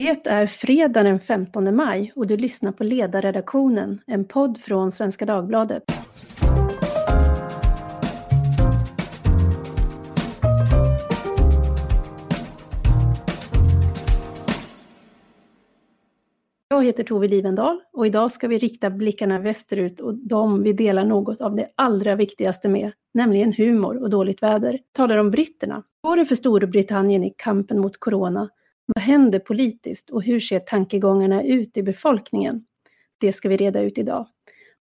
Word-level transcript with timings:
Det 0.00 0.26
är 0.26 0.46
fredag 0.46 1.02
den 1.02 1.20
15 1.20 1.76
maj 1.76 2.12
och 2.16 2.26
du 2.26 2.36
lyssnar 2.36 2.72
på 2.72 2.84
Ledarredaktionen, 2.84 4.00
en 4.06 4.24
podd 4.24 4.58
från 4.58 4.92
Svenska 4.92 5.26
Dagbladet. 5.26 5.82
Jag 16.68 16.84
heter 16.84 17.04
Tove 17.04 17.28
Livendal 17.28 17.80
och 17.92 18.06
idag 18.06 18.32
ska 18.32 18.48
vi 18.48 18.58
rikta 18.58 18.90
blickarna 18.90 19.38
västerut 19.38 20.00
och 20.00 20.14
de 20.14 20.62
vi 20.62 20.72
delar 20.72 21.04
något 21.04 21.40
av 21.40 21.56
det 21.56 21.68
allra 21.74 22.14
viktigaste 22.14 22.68
med, 22.68 22.92
nämligen 23.14 23.52
humor 23.52 24.02
och 24.02 24.10
dåligt 24.10 24.42
väder. 24.42 24.78
Talar 24.92 25.16
om 25.16 25.30
britterna. 25.30 25.82
Går 26.02 26.16
det 26.16 26.26
för 26.26 26.36
Storbritannien 26.36 27.24
i 27.24 27.34
kampen 27.36 27.80
mot 27.80 28.00
corona 28.00 28.48
vad 28.94 29.02
händer 29.02 29.38
politiskt 29.38 30.10
och 30.10 30.22
hur 30.22 30.40
ser 30.40 30.60
tankegångarna 30.60 31.42
ut 31.42 31.76
i 31.76 31.82
befolkningen? 31.82 32.64
Det 33.20 33.32
ska 33.32 33.48
vi 33.48 33.56
reda 33.56 33.80
ut 33.80 33.98
idag. 33.98 34.26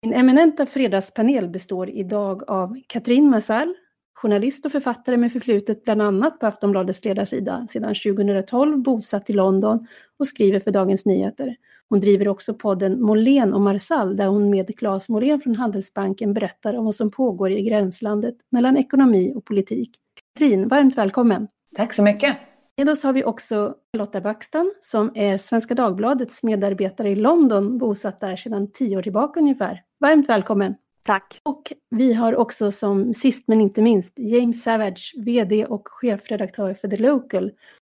Min 0.01 0.13
eminenta 0.13 0.65
fredagspanel 0.65 1.49
består 1.49 1.89
idag 1.89 2.43
av 2.49 2.81
Katrin 2.87 3.29
Massal, 3.29 3.73
journalist 4.13 4.65
och 4.65 4.71
författare 4.71 5.17
med 5.17 5.31
förflutet 5.31 5.83
bland 5.83 6.01
annat 6.01 6.39
på 6.39 6.47
Aftonbladets 6.47 7.05
ledarsida 7.05 7.67
sedan 7.69 7.95
2012, 7.95 8.77
bosatt 8.81 9.29
i 9.29 9.33
London 9.33 9.87
och 10.19 10.27
skriver 10.27 10.59
för 10.59 10.71
Dagens 10.71 11.05
Nyheter. 11.05 11.55
Hon 11.89 11.99
driver 11.99 12.27
också 12.27 12.53
podden 12.53 13.01
Molén 13.01 13.53
och 13.53 13.61
Marsall 13.61 14.17
där 14.17 14.27
hon 14.27 14.49
med 14.49 14.77
Claes 14.77 15.09
Molén 15.09 15.41
från 15.41 15.55
Handelsbanken 15.55 16.33
berättar 16.33 16.77
om 16.77 16.85
vad 16.85 16.95
som 16.95 17.11
pågår 17.11 17.51
i 17.51 17.61
gränslandet 17.61 18.35
mellan 18.51 18.77
ekonomi 18.77 19.33
och 19.35 19.45
politik. 19.45 19.91
Katrin, 20.33 20.67
varmt 20.67 20.97
välkommen! 20.97 21.47
Tack 21.75 21.93
så 21.93 22.03
mycket! 22.03 22.48
Med 22.79 22.89
oss 22.89 23.03
har 23.03 23.13
vi 23.13 23.23
också 23.23 23.73
Lotta 23.97 24.21
Buxton 24.21 24.73
som 24.81 25.11
är 25.15 25.37
Svenska 25.37 25.75
Dagbladets 25.75 26.43
medarbetare 26.43 27.09
i 27.09 27.15
London, 27.15 27.77
bosatt 27.77 28.19
där 28.19 28.35
sedan 28.35 28.71
tio 28.71 28.97
år 28.97 29.01
tillbaka 29.01 29.39
ungefär. 29.39 29.83
Varmt 29.99 30.29
välkommen! 30.29 30.75
Tack! 31.05 31.39
Och 31.43 31.73
vi 31.89 32.13
har 32.13 32.35
också 32.35 32.71
som 32.71 33.13
sist 33.13 33.43
men 33.47 33.61
inte 33.61 33.81
minst 33.81 34.13
James 34.19 34.63
Savage, 34.63 35.13
VD 35.17 35.65
och 35.65 35.87
chefredaktör 35.87 36.73
för 36.73 36.87
The 36.87 36.97
Local 36.97 37.51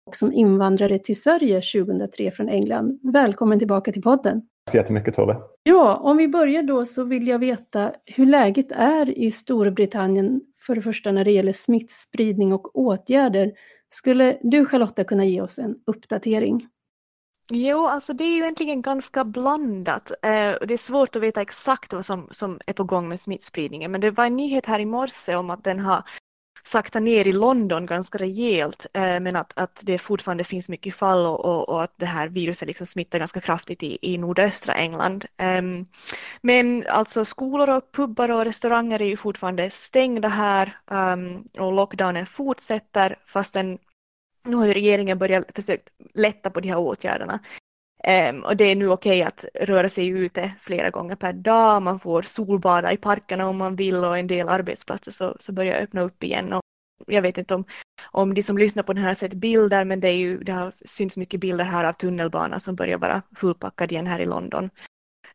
och 0.06 0.17
som 0.17 0.33
invandrare 0.33 0.98
till 0.98 1.20
Sverige 1.20 1.61
2003 1.61 2.31
från 2.31 2.48
England. 2.48 3.00
Välkommen 3.03 3.59
tillbaka 3.59 3.92
till 3.92 4.03
podden! 4.03 4.41
Tack 4.41 4.70
så 4.70 4.77
jättemycket 4.77 5.14
Tove! 5.14 5.37
Ja, 5.62 5.97
om 5.97 6.16
vi 6.16 6.28
börjar 6.28 6.62
då 6.62 6.84
så 6.84 7.05
vill 7.05 7.28
jag 7.28 7.39
veta 7.39 7.92
hur 8.06 8.27
läget 8.27 8.72
är 8.72 9.19
i 9.19 9.31
Storbritannien 9.31 10.41
för 10.66 10.75
det 10.75 10.83
första 10.83 11.12
när 11.12 11.25
det 11.25 11.33
gäller 11.33 11.53
smittspridning 11.53 12.53
och 12.53 12.77
åtgärder 12.78 13.53
skulle 13.95 14.39
du 14.42 14.67
Charlotta 14.67 15.05
kunna 15.05 15.25
ge 15.25 15.41
oss 15.41 15.59
en 15.59 15.77
uppdatering? 15.87 16.69
Jo, 17.50 17.87
alltså 17.87 18.12
det 18.12 18.25
är 18.25 18.28
ju 18.28 18.42
egentligen 18.42 18.83
ganska 18.83 19.25
blandat. 19.25 20.11
Eh, 20.11 20.55
det 20.67 20.75
är 20.75 20.78
svårt 20.78 21.17
att 21.17 21.23
veta 21.23 21.41
exakt 21.41 21.92
vad 21.92 22.06
som, 22.06 22.28
som 22.31 22.61
är 22.67 22.72
på 22.72 22.84
gång 22.84 23.09
med 23.09 23.20
smittspridningen, 23.20 23.92
men 23.92 24.00
det 24.00 24.11
var 24.11 24.27
en 24.27 24.37
nyhet 24.37 24.67
här 24.67 24.78
i 24.81 24.87
morse 24.87 25.34
om 25.34 25.50
att 25.50 25.65
den 25.65 25.81
har 25.81 26.03
sakta 26.67 27.01
ner 27.01 27.29
i 27.29 27.33
London 27.33 27.87
ganska 27.87 28.19
rejält, 28.19 28.87
eh, 28.93 29.20
men 29.20 29.37
att, 29.37 29.53
att 29.59 29.83
det 29.84 29.98
fortfarande 29.98 30.45
finns 30.45 30.69
mycket 30.69 30.95
fall 30.95 31.27
och, 31.27 31.45
och, 31.45 31.69
och, 31.69 31.83
att 31.83 31.93
det 31.97 32.06
här 32.06 32.29
viruset 32.29 32.69
liksom 32.69 32.87
smittar 32.87 33.19
ganska 33.19 33.41
kraftigt 33.41 33.83
i, 33.83 33.98
i 34.03 34.19
nordöstra 34.19 34.75
England. 34.75 35.25
Ehm, 35.37 35.87
men 36.43 36.84
alltså 36.89 37.25
skolor 37.25 37.71
och 37.71 37.93
pubbar 37.93 38.31
och 38.31 38.45
restauranger 38.45 39.03
är 39.03 39.06
ju 39.09 39.17
fortfarande 39.17 39.71
stängda 39.71 40.29
här 40.29 40.79
ehm, 40.91 41.45
och 41.59 41.73
lockdownen 41.73 42.27
fortsätter 42.27 43.17
fastän 43.27 43.78
nu 44.45 44.56
har 44.56 44.67
ju 44.67 44.75
regeringen 44.75 45.19
börjat 45.19 45.45
försökt 45.55 45.89
lätta 46.15 46.51
på 46.51 46.61
de 46.61 46.69
här 46.69 46.78
åtgärderna. 46.78 47.41
Um, 48.08 48.44
och 48.44 48.56
det 48.56 48.64
är 48.64 48.77
nu 48.77 48.88
okej 48.88 49.22
okay 49.22 49.22
att 49.22 49.69
röra 49.69 49.88
sig 49.88 50.08
ute 50.08 50.55
flera 50.60 50.91
gånger 50.91 51.16
per 51.16 51.33
dag, 51.33 51.83
man 51.83 51.98
får 51.98 52.22
solbada 52.22 52.92
i 52.92 52.97
parkerna 52.97 53.48
om 53.48 53.56
man 53.56 53.77
vill 53.77 54.05
och 54.05 54.19
en 54.19 54.27
del 54.27 54.48
arbetsplatser 54.48 55.12
så, 55.12 55.37
så 55.41 55.53
börjar 55.53 55.82
öppna 55.82 56.00
upp 56.00 56.25
igen. 56.25 56.53
Och 56.53 56.62
jag 57.06 57.22
vet 57.22 57.38
inte 57.38 57.54
om, 57.54 57.64
om 58.10 58.34
de 58.34 58.43
som 58.43 58.59
lyssnar 58.59 58.82
på 58.82 58.93
den 58.93 59.04
här 59.04 59.14
sett 59.14 59.34
bilder 59.34 59.84
men 59.84 60.00
det, 60.00 60.09
är 60.09 60.16
ju, 60.16 60.38
det 60.38 60.53
har 60.53 60.72
synts 60.84 61.16
mycket 61.16 61.41
bilder 61.41 61.64
här 61.64 61.84
av 61.84 61.93
tunnelbanan 61.93 62.60
som 62.60 62.75
börjar 62.75 62.98
vara 62.98 63.22
fullpackad 63.37 63.93
igen 63.93 64.06
här 64.06 64.19
i 64.19 64.26
London. 64.26 64.70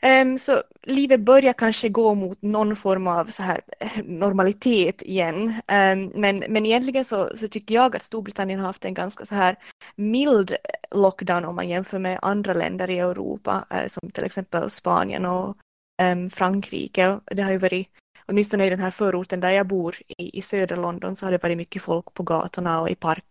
Um, 0.03 0.37
så 0.37 0.63
livet 0.83 1.19
börjar 1.19 1.53
kanske 1.53 1.89
gå 1.89 2.15
mot 2.15 2.41
någon 2.41 2.75
form 2.75 3.07
av 3.07 3.25
så 3.25 3.43
här 3.43 3.61
eh, 3.79 4.03
normalitet 4.03 5.01
igen. 5.01 5.47
Um, 5.49 6.11
men, 6.15 6.39
men 6.49 6.65
egentligen 6.65 7.05
så, 7.05 7.37
så 7.37 7.47
tycker 7.47 7.75
jag 7.75 7.95
att 7.95 8.03
Storbritannien 8.03 8.59
har 8.59 8.67
haft 8.67 8.85
en 8.85 8.93
ganska 8.93 9.25
så 9.25 9.35
här 9.35 9.55
mild 9.95 10.51
eh, 10.51 10.57
lockdown 10.99 11.45
om 11.45 11.55
man 11.55 11.69
jämför 11.69 11.99
med 11.99 12.19
andra 12.21 12.53
länder 12.53 12.89
i 12.89 12.99
Europa 12.99 13.65
uh, 13.73 13.87
som 13.87 14.11
till 14.11 14.23
exempel 14.23 14.69
Spanien 14.69 15.25
och 15.25 15.57
um, 16.01 16.29
Frankrike. 16.29 17.19
Det 17.25 17.41
har 17.41 17.51
ju 17.51 17.57
varit, 17.57 17.87
åtminstone 18.25 18.65
i 18.65 18.69
den 18.69 18.79
här 18.79 18.91
förorten 18.91 19.39
där 19.39 19.51
jag 19.51 19.67
bor 19.67 19.95
i, 20.17 20.37
i 20.37 20.41
södra 20.41 20.75
London 20.75 21.15
så 21.15 21.25
har 21.25 21.31
det 21.31 21.43
varit 21.43 21.57
mycket 21.57 21.81
folk 21.81 22.13
på 22.13 22.23
gatorna 22.23 22.81
och 22.81 22.89
i 22.89 22.95
park 22.95 23.25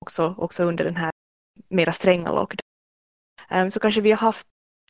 också, 0.00 0.34
också 0.38 0.64
under 0.64 0.84
den 0.84 0.96
här 0.96 1.10
mera 1.68 1.92
stränga 1.92 2.32
lockdown. 2.32 3.70
så 3.70 3.80
kanske 3.80 4.00
vi 4.00 4.10
har 4.10 4.18
haft 4.18 4.46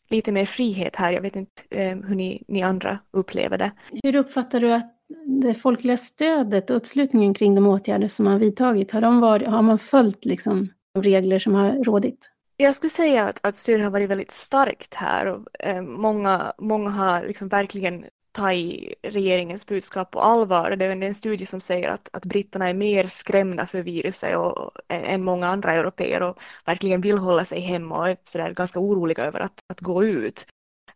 lite 0.09 0.31
mer 0.31 0.45
frihet 0.45 0.95
här. 0.95 1.11
Jag 1.11 1.21
vet 1.21 1.35
inte 1.35 1.61
eh, 1.69 1.97
hur 1.97 2.15
ni, 2.15 2.43
ni 2.47 2.61
andra 2.61 2.99
upplever 3.11 3.57
det. 3.57 3.71
Hur 4.03 4.15
uppfattar 4.15 4.59
du 4.59 4.73
att 4.73 4.93
det 5.41 5.53
folkliga 5.53 5.97
stödet 5.97 6.69
och 6.69 6.75
uppslutningen 6.75 7.33
kring 7.33 7.55
de 7.55 7.67
åtgärder 7.67 8.07
som 8.07 8.25
man 8.25 8.39
vidtagit, 8.39 8.91
har, 8.91 9.01
de 9.01 9.19
varit, 9.19 9.47
har 9.47 9.61
man 9.61 9.79
följt 9.79 10.25
liksom 10.25 10.69
de 10.93 11.03
regler 11.03 11.39
som 11.39 11.53
har 11.53 11.83
rådit? 11.83 12.29
Jag 12.57 12.75
skulle 12.75 12.89
säga 12.89 13.25
att, 13.25 13.47
att 13.47 13.55
stödet 13.55 13.83
har 13.83 13.91
varit 13.91 14.09
väldigt 14.09 14.31
starkt 14.31 14.93
här 14.93 15.25
och 15.25 15.45
eh, 15.59 15.81
många, 15.81 16.53
många 16.57 16.89
har 16.89 17.23
liksom 17.27 17.47
verkligen 17.47 18.05
ta 18.37 18.53
i 18.53 18.95
regeringens 19.03 19.65
budskap 19.65 20.11
på 20.11 20.19
allvar. 20.19 20.71
Det 20.71 20.85
är 20.85 21.03
en 21.03 21.13
studie 21.13 21.45
som 21.45 21.61
säger 21.61 21.89
att, 21.89 22.09
att 22.13 22.25
britterna 22.25 22.69
är 22.69 22.73
mer 22.73 23.07
skrämda 23.07 23.65
för 23.65 23.81
viruset 23.81 24.37
och, 24.37 24.57
och, 24.57 24.71
än 24.89 25.23
många 25.23 25.47
andra 25.47 25.73
europeer 25.73 26.21
och 26.21 26.41
verkligen 26.65 27.01
vill 27.01 27.17
hålla 27.17 27.45
sig 27.45 27.59
hemma 27.59 27.97
och 27.97 28.09
är 28.09 28.17
så 28.23 28.53
ganska 28.53 28.79
oroliga 28.79 29.23
över 29.25 29.39
att, 29.39 29.59
att 29.73 29.81
gå 29.81 30.03
ut. 30.03 30.47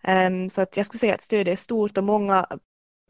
Um, 0.07 0.49
så 0.49 0.61
att 0.61 0.77
jag 0.77 0.85
skulle 0.85 0.99
säga 0.99 1.13
att 1.13 1.21
stödet 1.21 1.51
är 1.51 1.55
stort 1.55 1.97
och 1.97 2.03
många, 2.03 2.47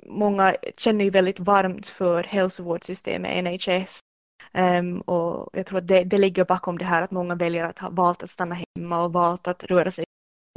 många 0.06 0.56
känner 0.78 1.06
ju 1.06 1.12
väldigt 1.12 1.40
varmt 1.40 1.88
för 1.88 2.24
hälsovårdssystemet 2.24 3.44
NHS. 3.44 4.00
Um, 4.54 4.62
ehm, 4.64 5.02
och 5.02 5.50
jag 5.54 5.66
tror 5.66 5.78
att 5.78 5.88
det, 5.88 6.04
det 6.04 6.18
ligger 6.18 6.46
bakom 6.46 6.78
det 6.78 6.86
här 6.86 7.02
att 7.02 7.12
många 7.12 7.36
väljer 7.36 7.64
att 7.64 7.80
ha 7.80 7.90
valt 7.90 8.24
att 8.24 8.30
stanna 8.30 8.56
hemma 8.56 9.04
och 9.04 9.14
valt 9.14 9.48
att 9.48 9.64
röra 9.64 9.92
sig 9.92 10.06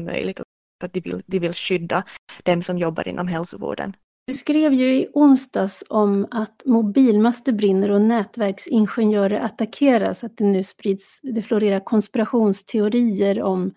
möjligt 0.03 0.41
för 0.81 0.87
att 0.87 0.93
de 0.93 1.01
vill, 1.01 1.23
de 1.27 1.39
vill 1.39 1.53
skydda 1.53 2.05
dem 2.43 2.63
som 2.63 2.79
jobbar 2.79 3.09
inom 3.09 3.29
hälsovården. 3.29 3.97
Du 4.27 4.33
skrev 4.33 4.73
ju 4.73 4.95
i 4.95 5.09
onsdags 5.13 5.85
om 5.89 6.27
att 6.31 6.63
mobilmaster 6.65 7.53
brinner 7.53 7.91
och 7.91 8.01
nätverksingenjörer 8.01 9.41
attackeras, 9.41 10.25
att 10.25 10.37
det 10.37 10.45
nu 10.45 10.63
sprids, 10.63 11.21
det 11.23 11.43
florerar 11.43 11.81
konspirationsteorier 11.81 13.43
om 13.43 13.75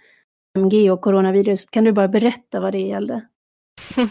5G 0.58 0.90
och 0.90 1.02
coronavirus. 1.02 1.66
Kan 1.66 1.84
du 1.84 1.92
bara 1.92 2.08
berätta 2.08 2.60
vad 2.60 2.74
det 2.74 2.80
gällde? 2.80 3.22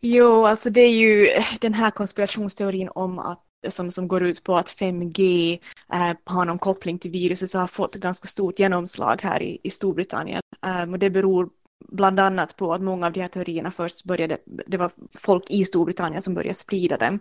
jo, 0.00 0.46
alltså 0.46 0.70
det 0.70 0.80
är 0.80 0.90
ju 0.90 1.28
den 1.60 1.74
här 1.74 1.90
konspirationsteorin 1.90 2.88
om 2.94 3.18
att 3.18 3.44
som, 3.68 3.90
som 3.90 4.08
går 4.08 4.22
ut 4.22 4.44
på 4.44 4.56
att 4.56 4.68
5G 4.68 5.52
eh, 5.92 6.16
har 6.24 6.44
någon 6.44 6.58
koppling 6.58 6.98
till 6.98 7.10
viruset 7.10 7.50
så 7.50 7.58
har 7.58 7.66
fått 7.66 7.94
ganska 7.94 8.28
stort 8.28 8.58
genomslag 8.58 9.22
här 9.22 9.42
i, 9.42 9.58
i 9.62 9.70
Storbritannien. 9.70 10.40
Um, 10.82 10.92
och 10.92 10.98
det 10.98 11.10
beror 11.10 11.50
bland 11.88 12.20
annat 12.20 12.56
på 12.56 12.72
att 12.72 12.82
många 12.82 13.06
av 13.06 13.12
de 13.12 13.20
här 13.20 13.28
teorierna 13.28 13.70
först 13.70 14.04
började, 14.04 14.38
det 14.66 14.76
var 14.76 14.90
folk 15.18 15.50
i 15.50 15.64
Storbritannien 15.64 16.22
som 16.22 16.34
började 16.34 16.54
sprida 16.54 16.96
dem. 16.96 17.20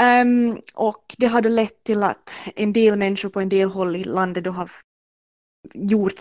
Um, 0.00 0.60
och 0.74 1.14
det 1.18 1.26
hade 1.26 1.48
lett 1.48 1.84
till 1.84 2.02
att 2.02 2.40
en 2.56 2.72
del 2.72 2.96
människor 2.96 3.28
på 3.28 3.40
en 3.40 3.48
del 3.48 3.68
håll 3.68 3.96
i 3.96 4.04
landet 4.04 4.44
då 4.44 4.50
har 4.50 4.70
gjort, 5.74 6.14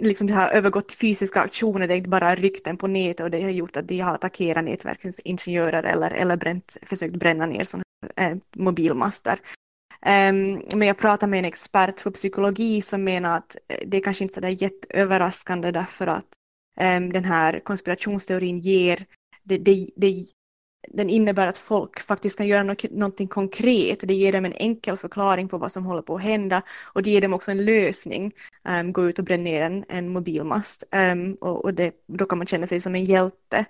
liksom 0.00 0.26
det 0.26 0.32
har 0.32 0.48
övergått 0.48 0.88
till 0.88 0.98
fysiska 0.98 1.40
aktioner, 1.40 1.88
det 1.88 1.94
är 1.94 1.98
inte 1.98 2.10
bara 2.10 2.34
rykten 2.34 2.76
på 2.76 2.86
nätet 2.86 3.24
och 3.24 3.30
det 3.30 3.42
har 3.42 3.50
gjort 3.50 3.76
att 3.76 3.88
de 3.88 4.00
har 4.00 4.14
attackerat 4.14 4.64
nätverksingenjörer 4.64 5.82
eller, 5.82 6.10
eller 6.10 6.36
bränt, 6.36 6.76
försökt 6.82 7.16
bränna 7.16 7.46
ner 7.46 7.64
sådana 7.64 7.84
här 8.16 8.30
eh, 8.30 8.36
mobilmaster. 8.56 9.40
Um, 10.06 10.62
men 10.74 10.88
jag 10.88 10.98
pratade 10.98 11.30
med 11.30 11.38
en 11.38 11.44
expert 11.44 12.02
på 12.02 12.10
psykologi 12.10 12.82
som 12.82 13.04
menar 13.04 13.36
att 13.36 13.56
det 13.86 13.96
är 13.96 14.00
kanske 14.00 14.24
inte 14.24 14.34
så 14.34 14.40
där 14.40 14.62
jätteöverraskande 14.62 15.70
därför 15.70 16.06
att 16.06 16.26
Ehm, 16.76 17.12
den 17.12 17.24
här 17.24 17.60
konspirationsteorin 17.60 18.58
ger, 18.58 19.06
det, 19.44 19.58
det, 19.58 19.90
det, 19.96 20.26
den 20.88 21.10
innebär 21.10 21.46
att 21.46 21.58
folk 21.58 22.00
faktiskt 22.00 22.36
kan 22.36 22.46
göra 22.46 22.76
någonting 22.90 23.28
konkret. 23.28 24.00
Det 24.00 24.14
ger 24.14 24.32
dem 24.32 24.44
en 24.44 24.52
enkel 24.52 24.96
förklaring 24.96 25.48
på 25.48 25.58
vad 25.58 25.72
som 25.72 25.86
håller 25.86 26.02
på 26.02 26.16
att 26.16 26.22
hända 26.22 26.62
och 26.92 27.02
det 27.02 27.10
ger 27.10 27.20
dem 27.20 27.32
också 27.32 27.50
en 27.50 27.64
lösning. 27.64 28.32
Um, 28.68 28.92
gå 28.92 29.08
ut 29.08 29.18
och 29.18 29.24
bränna 29.24 29.44
ner 29.44 29.62
en, 29.62 29.84
en 29.88 30.08
mobilmast 30.08 30.84
um, 31.12 31.34
och, 31.34 31.64
och 31.64 31.74
det, 31.74 31.92
då 32.06 32.26
kan 32.26 32.38
man 32.38 32.46
känna 32.46 32.66
sig 32.66 32.80
som 32.80 32.94
en 32.94 33.04
hjälte. 33.04 33.64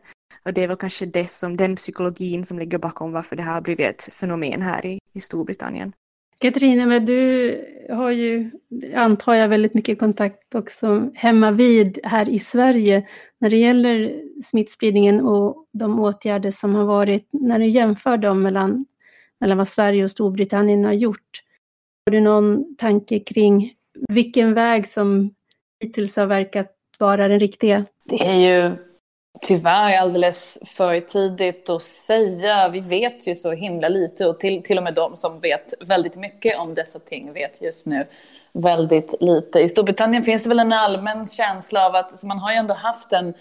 Och 0.44 0.52
det 0.52 0.64
är 0.64 0.68
väl 0.68 0.76
kanske 0.76 1.06
det 1.06 1.30
som, 1.30 1.56
den 1.56 1.76
psykologin 1.76 2.46
som 2.46 2.58
ligger 2.58 2.78
bakom 2.78 3.12
varför 3.12 3.36
det 3.36 3.42
här 3.42 3.54
har 3.54 3.60
blivit 3.60 3.86
ett 3.86 4.14
fenomen 4.14 4.62
här 4.62 4.86
i, 4.86 4.98
i 5.12 5.20
Storbritannien. 5.20 5.92
Katarina, 6.38 6.86
men 6.86 7.06
du 7.06 7.86
har 7.90 8.10
ju, 8.10 8.50
antar 8.94 9.34
jag, 9.34 9.48
väldigt 9.48 9.74
mycket 9.74 9.98
kontakt 9.98 10.54
också 10.54 11.10
hemma 11.14 11.50
vid 11.50 11.98
här 12.04 12.28
i 12.28 12.38
Sverige 12.38 13.08
när 13.38 13.50
det 13.50 13.56
gäller 13.56 14.22
smittspridningen 14.44 15.20
och 15.20 15.66
de 15.72 16.00
åtgärder 16.00 16.50
som 16.50 16.74
har 16.74 16.84
varit, 16.84 17.28
när 17.32 17.58
du 17.58 17.66
jämför 17.66 18.16
dem 18.16 18.42
mellan, 18.42 18.86
mellan 19.40 19.58
vad 19.58 19.68
Sverige 19.68 20.04
och 20.04 20.10
Storbritannien 20.10 20.84
har 20.84 20.92
gjort. 20.92 21.42
Har 22.06 22.12
du 22.12 22.20
någon 22.20 22.76
tanke 22.76 23.20
kring 23.20 23.72
vilken 24.08 24.54
väg 24.54 24.86
som 24.86 25.34
hittills 25.80 26.16
har 26.16 26.26
verkat 26.26 26.72
vara 26.98 27.28
den 27.28 27.40
riktiga? 27.40 27.84
Det 28.04 28.26
är 28.26 28.36
ju 28.36 28.76
tyvärr 29.40 29.98
alldeles 29.98 30.58
för 30.66 31.00
tidigt 31.00 31.70
att 31.70 31.82
säga. 31.82 32.68
Vi 32.68 32.80
vet 32.80 33.26
ju 33.26 33.34
så 33.34 33.52
himla 33.52 33.88
lite 33.88 34.26
och 34.26 34.40
till, 34.40 34.62
till 34.62 34.78
och 34.78 34.84
med 34.84 34.94
de 34.94 35.16
som 35.16 35.40
vet 35.40 35.74
väldigt 35.80 36.16
mycket 36.16 36.58
om 36.58 36.74
dessa 36.74 36.98
ting 36.98 37.32
vet 37.32 37.62
just 37.62 37.86
nu 37.86 38.06
väldigt 38.52 39.14
lite. 39.20 39.60
I 39.60 39.68
Storbritannien 39.68 40.22
finns 40.22 40.42
det 40.42 40.48
väl 40.48 40.58
en 40.58 40.72
allmän 40.72 41.28
känsla 41.28 41.86
av 41.86 41.94
att 41.94 42.24
man 42.24 42.38
har 42.38 42.50
ju 42.50 42.56
ändå 42.56 42.74
haft 42.74 43.12
en 43.12 43.34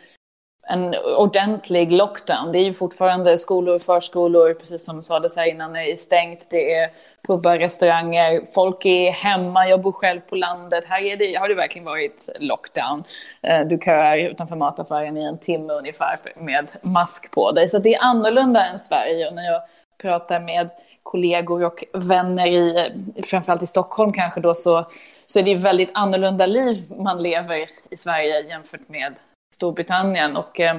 en 0.67 0.95
ordentlig 1.17 1.91
lockdown. 1.91 2.51
Det 2.51 2.59
är 2.59 2.63
ju 2.63 2.73
fortfarande 2.73 3.37
skolor 3.37 3.75
och 3.75 3.81
förskolor, 3.81 4.53
precis 4.53 4.85
som 4.85 5.03
sades 5.03 5.35
här 5.35 5.49
innan, 5.49 5.75
är 5.75 5.95
stängt. 5.95 6.47
Det 6.49 6.73
är 6.73 6.89
pubbar, 7.27 7.57
restauranger, 7.57 8.41
folk 8.53 8.85
är 8.85 9.11
hemma, 9.11 9.67
jag 9.67 9.81
bor 9.81 9.91
själv 9.91 10.19
på 10.19 10.35
landet. 10.35 10.85
Här 10.87 11.01
är 11.01 11.17
det, 11.17 11.35
har 11.35 11.49
det 11.49 11.55
verkligen 11.55 11.85
varit 11.85 12.29
lockdown. 12.39 13.03
Eh, 13.41 13.61
du 13.61 13.77
köar 13.77 14.17
utanför 14.17 14.55
mataffären 14.55 15.17
i 15.17 15.23
en 15.23 15.37
timme 15.37 15.73
ungefär 15.73 16.19
med 16.35 16.71
mask 16.81 17.31
på 17.31 17.51
dig. 17.51 17.69
Så 17.69 17.79
det 17.79 17.95
är 17.95 18.03
annorlunda 18.03 18.65
än 18.65 18.79
Sverige. 18.79 19.27
Och 19.27 19.35
när 19.35 19.43
jag 19.43 19.61
pratar 20.01 20.39
med 20.39 20.69
kollegor 21.03 21.63
och 21.63 21.83
vänner 21.93 22.47
i, 22.47 22.91
framförallt 23.23 23.63
i 23.63 23.65
Stockholm 23.65 24.13
kanske 24.13 24.41
då, 24.41 24.53
så, 24.53 24.85
så 25.25 25.39
är 25.39 25.43
det 25.43 25.55
väldigt 25.55 25.91
annorlunda 25.93 26.45
liv 26.45 26.77
man 26.97 27.23
lever 27.23 27.65
i 27.89 27.97
Sverige 27.97 28.41
jämfört 28.41 28.89
med 28.89 29.13
Storbritannien 29.55 30.37
och 30.37 30.59
eh, 30.59 30.77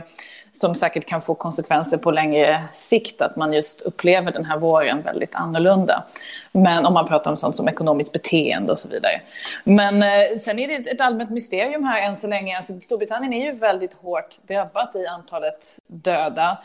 som 0.53 0.75
säkert 0.75 1.05
kan 1.05 1.23
få 1.23 1.35
konsekvenser 1.35 1.97
på 1.97 2.11
längre 2.11 2.63
sikt 2.73 3.21
att 3.21 3.37
man 3.37 3.53
just 3.53 3.81
upplever 3.81 4.33
den 4.33 4.45
här 4.45 4.59
våren 4.59 5.03
väldigt 5.03 5.35
annorlunda. 5.35 6.05
Men 6.53 6.87
om 6.87 6.95
man 6.95 7.07
pratar 7.07 7.31
om 7.31 7.37
sånt 7.37 7.57
som 7.57 7.69
ekonomiskt 7.69 8.13
beteende 8.13 8.73
och 8.73 8.79
så 8.79 8.89
vidare. 8.89 9.21
Men 9.65 10.03
eh, 10.03 10.39
sen 10.41 10.59
är 10.59 10.69
det 10.69 10.75
ett, 10.75 11.01
allmänt 11.01 11.31
mysterium 11.31 11.85
här 11.85 12.03
än 12.03 12.17
så 12.17 12.27
länge. 12.27 12.57
Alltså, 12.57 12.81
Storbritannien 12.81 13.33
är 13.33 13.45
ju 13.45 13.53
väldigt 13.53 13.95
hårt 13.95 14.37
drabbat 14.47 14.97
i 14.97 15.07
antalet 15.07 15.79
döda. 15.87 16.59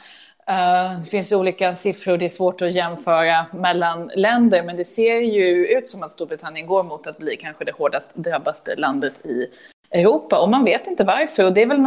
Uh, 0.49 0.99
det 0.99 1.09
finns 1.09 1.31
olika 1.31 1.75
siffror, 1.75 2.17
det 2.17 2.25
är 2.25 2.29
svårt 2.29 2.61
att 2.61 2.71
jämföra 2.71 3.45
mellan 3.53 4.11
länder 4.15 4.63
men 4.63 4.77
det 4.77 4.83
ser 4.83 5.19
ju 5.19 5.67
ut 5.67 5.89
som 5.89 6.03
att 6.03 6.11
Storbritannien 6.11 6.67
går 6.67 6.83
mot 6.83 7.07
att 7.07 7.17
bli 7.17 7.35
kanske 7.35 7.65
det 7.65 7.71
hårdast 7.71 8.09
drabbaste 8.13 8.75
landet 8.75 9.25
i 9.25 9.47
Europa 9.91 10.39
och 10.41 10.49
man 10.49 10.63
vet 10.63 10.88
inte 10.88 11.03
varför. 11.03 11.45
Och 11.45 11.53
det 11.53 11.61
är 11.61 11.67
väl 11.67 11.85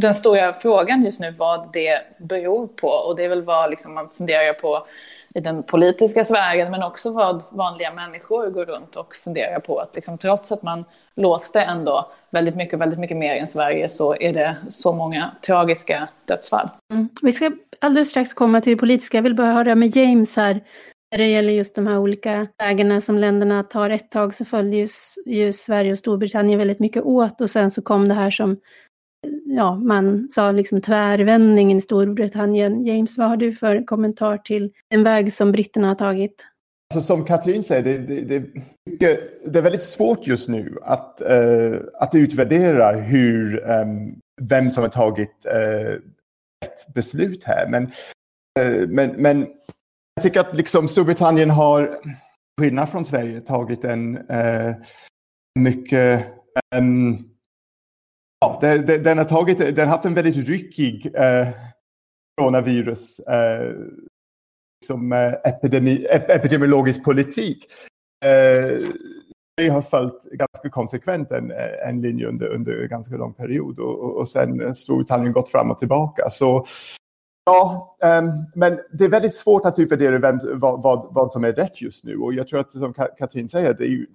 den 0.00 0.14
stora 0.14 0.52
frågan 0.52 1.04
just 1.04 1.20
nu 1.20 1.30
vad 1.30 1.72
det 1.72 2.00
beror 2.18 2.66
på. 2.66 2.88
Och 2.88 3.16
det 3.16 3.24
är 3.24 3.28
väl 3.28 3.42
vad 3.42 3.70
liksom 3.70 3.94
man 3.94 4.08
funderar 4.08 4.52
på 4.52 4.86
i 5.34 5.40
den 5.40 5.62
politiska 5.62 6.24
sfären 6.24 6.70
men 6.70 6.82
också 6.82 7.10
vad 7.10 7.42
vanliga 7.50 7.92
människor 7.92 8.50
går 8.50 8.64
runt 8.64 8.96
och 8.96 9.14
funderar 9.14 9.60
på. 9.60 9.78
Att 9.78 9.94
liksom, 9.94 10.18
trots 10.18 10.52
att 10.52 10.62
man 10.62 10.84
låste 11.14 11.60
ändå 11.60 12.10
väldigt 12.30 12.56
mycket, 12.56 12.78
väldigt 12.78 12.98
mycket 12.98 13.16
mer 13.16 13.36
än 13.36 13.46
Sverige 13.46 13.88
så 13.88 14.16
är 14.20 14.32
det 14.32 14.56
så 14.68 14.92
många 14.92 15.30
tragiska 15.46 16.08
dödsfall. 16.24 16.68
Mm. 16.92 17.08
Vi 17.22 17.32
ska 17.32 17.50
alldeles 17.80 18.10
strax 18.10 18.34
komma 18.34 18.60
till 18.60 18.72
det 18.72 18.80
politiska. 18.80 19.16
Jag 19.16 19.22
vill 19.22 19.34
bara 19.34 19.52
höra 19.52 19.74
med 19.74 19.96
James 19.96 20.36
här. 20.36 20.60
När 21.12 21.18
det 21.18 21.26
gäller 21.26 21.52
just 21.52 21.74
de 21.74 21.86
här 21.86 21.98
olika 21.98 22.46
vägarna 22.58 23.00
som 23.00 23.18
länderna 23.18 23.62
tar 23.62 23.90
ett 23.90 24.10
tag 24.10 24.34
så 24.34 24.44
följde 24.44 24.76
ju, 24.76 24.86
ju 25.26 25.52
Sverige 25.52 25.92
och 25.92 25.98
Storbritannien 25.98 26.58
väldigt 26.58 26.80
mycket 26.80 27.02
åt 27.02 27.40
och 27.40 27.50
sen 27.50 27.70
så 27.70 27.82
kom 27.82 28.08
det 28.08 28.14
här 28.14 28.30
som 28.30 28.56
ja, 29.44 29.74
man 29.74 30.28
sa 30.30 30.50
liksom 30.50 30.80
tvärvändningen 30.80 31.78
i 31.78 31.80
Storbritannien. 31.80 32.84
James, 32.84 33.18
vad 33.18 33.28
har 33.28 33.36
du 33.36 33.52
för 33.52 33.86
kommentar 33.86 34.38
till 34.38 34.72
den 34.90 35.04
väg 35.04 35.32
som 35.32 35.52
britterna 35.52 35.88
har 35.88 35.94
tagit? 35.94 36.46
Alltså, 36.94 37.06
som 37.06 37.24
Katrin 37.24 37.62
säger, 37.62 37.82
det, 37.82 37.98
det, 37.98 38.38
det, 38.84 39.20
det, 39.44 39.58
är 39.58 39.62
väldigt 39.62 39.82
svårt 39.82 40.26
just 40.26 40.48
nu 40.48 40.78
att, 40.82 41.22
uh, 41.30 41.80
att 41.94 42.14
utvärdera 42.14 42.92
hur, 42.92 43.70
um, 43.70 44.20
vem 44.42 44.70
som 44.70 44.82
har 44.82 44.90
tagit 44.90 45.46
eh, 45.46 45.90
uh, 45.90 45.94
ett 46.64 46.94
beslut 46.94 47.44
här. 47.44 47.68
Men, 47.68 47.84
uh, 48.60 48.88
men, 48.88 49.10
men 49.10 49.46
jag 50.16 50.22
tycker 50.22 50.40
att 50.40 50.56
liksom 50.56 50.88
Storbritannien 50.88 51.50
har, 51.50 51.96
skillnad 52.60 52.88
från 52.88 53.04
Sverige, 53.04 53.40
tagit 53.40 53.84
en 53.84 54.16
eh, 54.16 54.74
mycket 55.58 56.26
um, 56.76 57.28
Ja, 58.40 58.58
den, 58.60 59.02
den, 59.02 59.18
har 59.18 59.24
tagit, 59.24 59.58
den 59.58 59.78
har 59.78 59.86
haft 59.86 60.04
en 60.04 60.14
väldigt 60.14 60.48
ryckig 60.48 61.14
eh, 61.14 61.48
coronavirus 62.40 63.20
eh, 63.20 63.74
liksom, 64.80 65.12
eh, 65.12 65.32
epidemi, 65.32 66.06
epidemiologisk 66.10 67.04
politik. 67.04 67.66
Eh, 68.24 69.72
har 69.72 69.82
följt 69.82 70.24
ganska 70.24 70.70
konsekvent 70.70 71.30
en, 71.30 71.52
en 71.86 72.00
linje 72.00 72.26
under, 72.26 72.48
under 72.48 72.82
en 72.82 72.88
ganska 72.88 73.16
lång 73.16 73.34
period 73.34 73.78
och, 73.78 74.16
och 74.16 74.28
sen 74.28 74.74
Storbritannien 74.74 75.32
gått 75.32 75.48
fram 75.48 75.70
och 75.70 75.78
tillbaka. 75.78 76.30
Så 76.30 76.66
Ja, 77.46 77.96
um, 78.02 78.44
men 78.54 78.78
det 78.92 79.04
är 79.04 79.08
väldigt 79.08 79.34
svårt 79.34 79.66
att 79.66 79.78
utvärdera 79.78 80.18
vem, 80.18 80.38
vad, 80.52 80.82
vad, 80.82 81.06
vad, 81.10 81.32
som 81.32 81.44
är 81.44 81.52
rätt 81.52 81.82
just 81.82 82.04
nu. 82.04 82.16
Och 82.16 82.34
jag 82.34 82.48
tror 82.48 82.60
att 82.60 82.72
som 82.72 82.94
Katrin 83.18 83.48
säger, 83.48 83.74
det 83.74 83.84
är 83.84 83.88
ju 83.88 84.06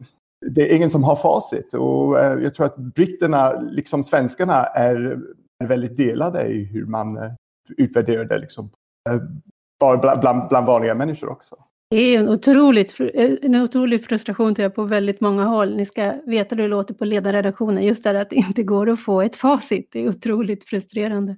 det 0.45 0.71
är 0.71 0.75
ingen 0.75 0.89
som 0.89 1.03
har 1.03 1.15
facit 1.15 1.73
och 1.73 2.15
uh, 2.15 2.43
jag 2.43 2.55
tror 2.55 2.65
att 2.65 2.77
britterna, 2.77 3.59
liksom 3.61 4.03
svenskarna, 4.03 4.65
är 4.65 5.19
väldigt 5.63 5.97
delade 5.97 6.47
i 6.47 6.63
hur 6.63 6.85
man 6.85 7.17
uh, 7.17 7.31
utvärderar 7.77 8.25
det 8.25 8.37
liksom, 8.37 8.69
eh, 9.09 9.21
bland, 10.01 10.47
bland 10.49 10.67
vanliga 10.67 10.95
människor 10.95 11.29
också. 11.29 11.55
Det 11.89 11.97
är 11.97 12.19
en, 12.19 12.29
otroligt, 12.29 12.99
en 13.41 13.55
otrolig 13.55 14.05
frustration 14.05 14.55
tror 14.55 14.63
jag 14.63 14.75
på 14.75 14.83
väldigt 14.83 15.21
många 15.21 15.43
håll. 15.43 15.75
Ni 15.75 15.85
ska 15.85 16.13
veta 16.25 16.55
hur 16.55 16.61
det 16.61 16.67
låter 16.67 16.93
på 16.93 17.05
ledarredaktionen, 17.05 17.83
just 17.83 18.03
det 18.03 18.21
att 18.21 18.29
det 18.29 18.35
inte 18.35 18.63
går 18.63 18.89
att 18.89 19.01
få 19.01 19.21
ett 19.21 19.35
facit. 19.35 19.89
Det 19.91 19.99
är 19.99 20.09
otroligt 20.09 20.63
frustrerande. 20.63 21.35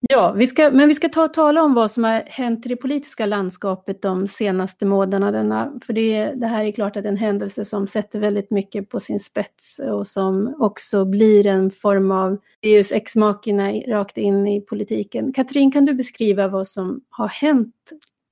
Ja, 0.00 0.32
vi 0.32 0.46
ska, 0.46 0.70
men 0.70 0.88
vi 0.88 0.94
ska 0.94 1.08
ta 1.08 1.24
och 1.24 1.34
tala 1.34 1.62
om 1.62 1.74
vad 1.74 1.90
som 1.90 2.04
har 2.04 2.22
hänt 2.26 2.66
i 2.66 2.68
det 2.68 2.76
politiska 2.76 3.26
landskapet 3.26 4.02
de 4.02 4.28
senaste 4.28 4.86
månaderna. 4.86 5.72
För 5.86 5.92
det, 5.92 6.32
det 6.34 6.46
här 6.46 6.64
är 6.64 6.72
klart 6.72 6.96
att 6.96 7.04
en 7.04 7.16
händelse 7.16 7.64
som 7.64 7.86
sätter 7.86 8.18
väldigt 8.18 8.50
mycket 8.50 8.88
på 8.88 9.00
sin 9.00 9.20
spets 9.20 9.78
och 9.78 10.06
som 10.06 10.56
också 10.58 11.04
blir 11.04 11.46
en 11.46 11.70
form 11.70 12.10
av 12.10 12.38
EUs 12.62 12.92
ex 12.92 13.16
machina 13.16 13.72
rakt 13.72 14.18
in 14.18 14.46
i 14.46 14.60
politiken. 14.60 15.32
Katrin, 15.32 15.72
kan 15.72 15.84
du 15.84 15.94
beskriva 15.94 16.48
vad 16.48 16.68
som 16.68 17.00
har 17.10 17.28
hänt 17.28 17.74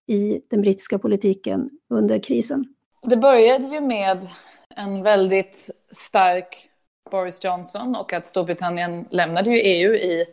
i 0.06 0.40
den 0.50 0.62
brittiska 0.62 0.98
politiken 0.98 1.70
under 1.90 2.18
krisen? 2.18 2.64
Det 3.02 3.16
började 3.16 3.64
ju 3.64 3.80
med 3.80 4.18
en 4.76 5.02
väldigt 5.02 5.70
stark 5.92 6.68
Boris 7.10 7.44
Johnson 7.44 7.96
och 7.96 8.12
att 8.12 8.26
Storbritannien 8.26 9.06
lämnade 9.10 9.50
ju 9.50 9.56
EU 9.56 9.94
i 9.94 10.26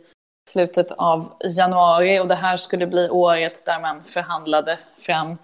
slutet 0.48 0.90
av 0.90 1.32
januari 1.44 2.20
och 2.20 2.28
det 2.28 2.34
här 2.34 2.56
skulle 2.56 2.86
bli 2.86 3.08
året 3.10 3.66
där 3.66 3.80
man 3.80 4.04
förhandlade 4.04 4.78
fram 4.98 5.38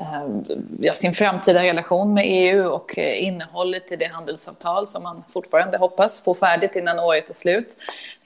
eh, 0.00 0.28
ja, 0.80 0.94
sin 0.94 1.12
framtida 1.12 1.62
relation 1.62 2.14
med 2.14 2.24
EU 2.26 2.68
och 2.68 2.98
eh, 2.98 3.24
innehållet 3.24 3.92
i 3.92 3.96
det 3.96 4.06
handelsavtal 4.06 4.88
som 4.88 5.02
man 5.02 5.24
fortfarande 5.28 5.78
hoppas 5.78 6.20
få 6.20 6.34
färdigt 6.34 6.76
innan 6.76 6.98
året 6.98 7.30
är 7.30 7.34
slut. 7.34 7.76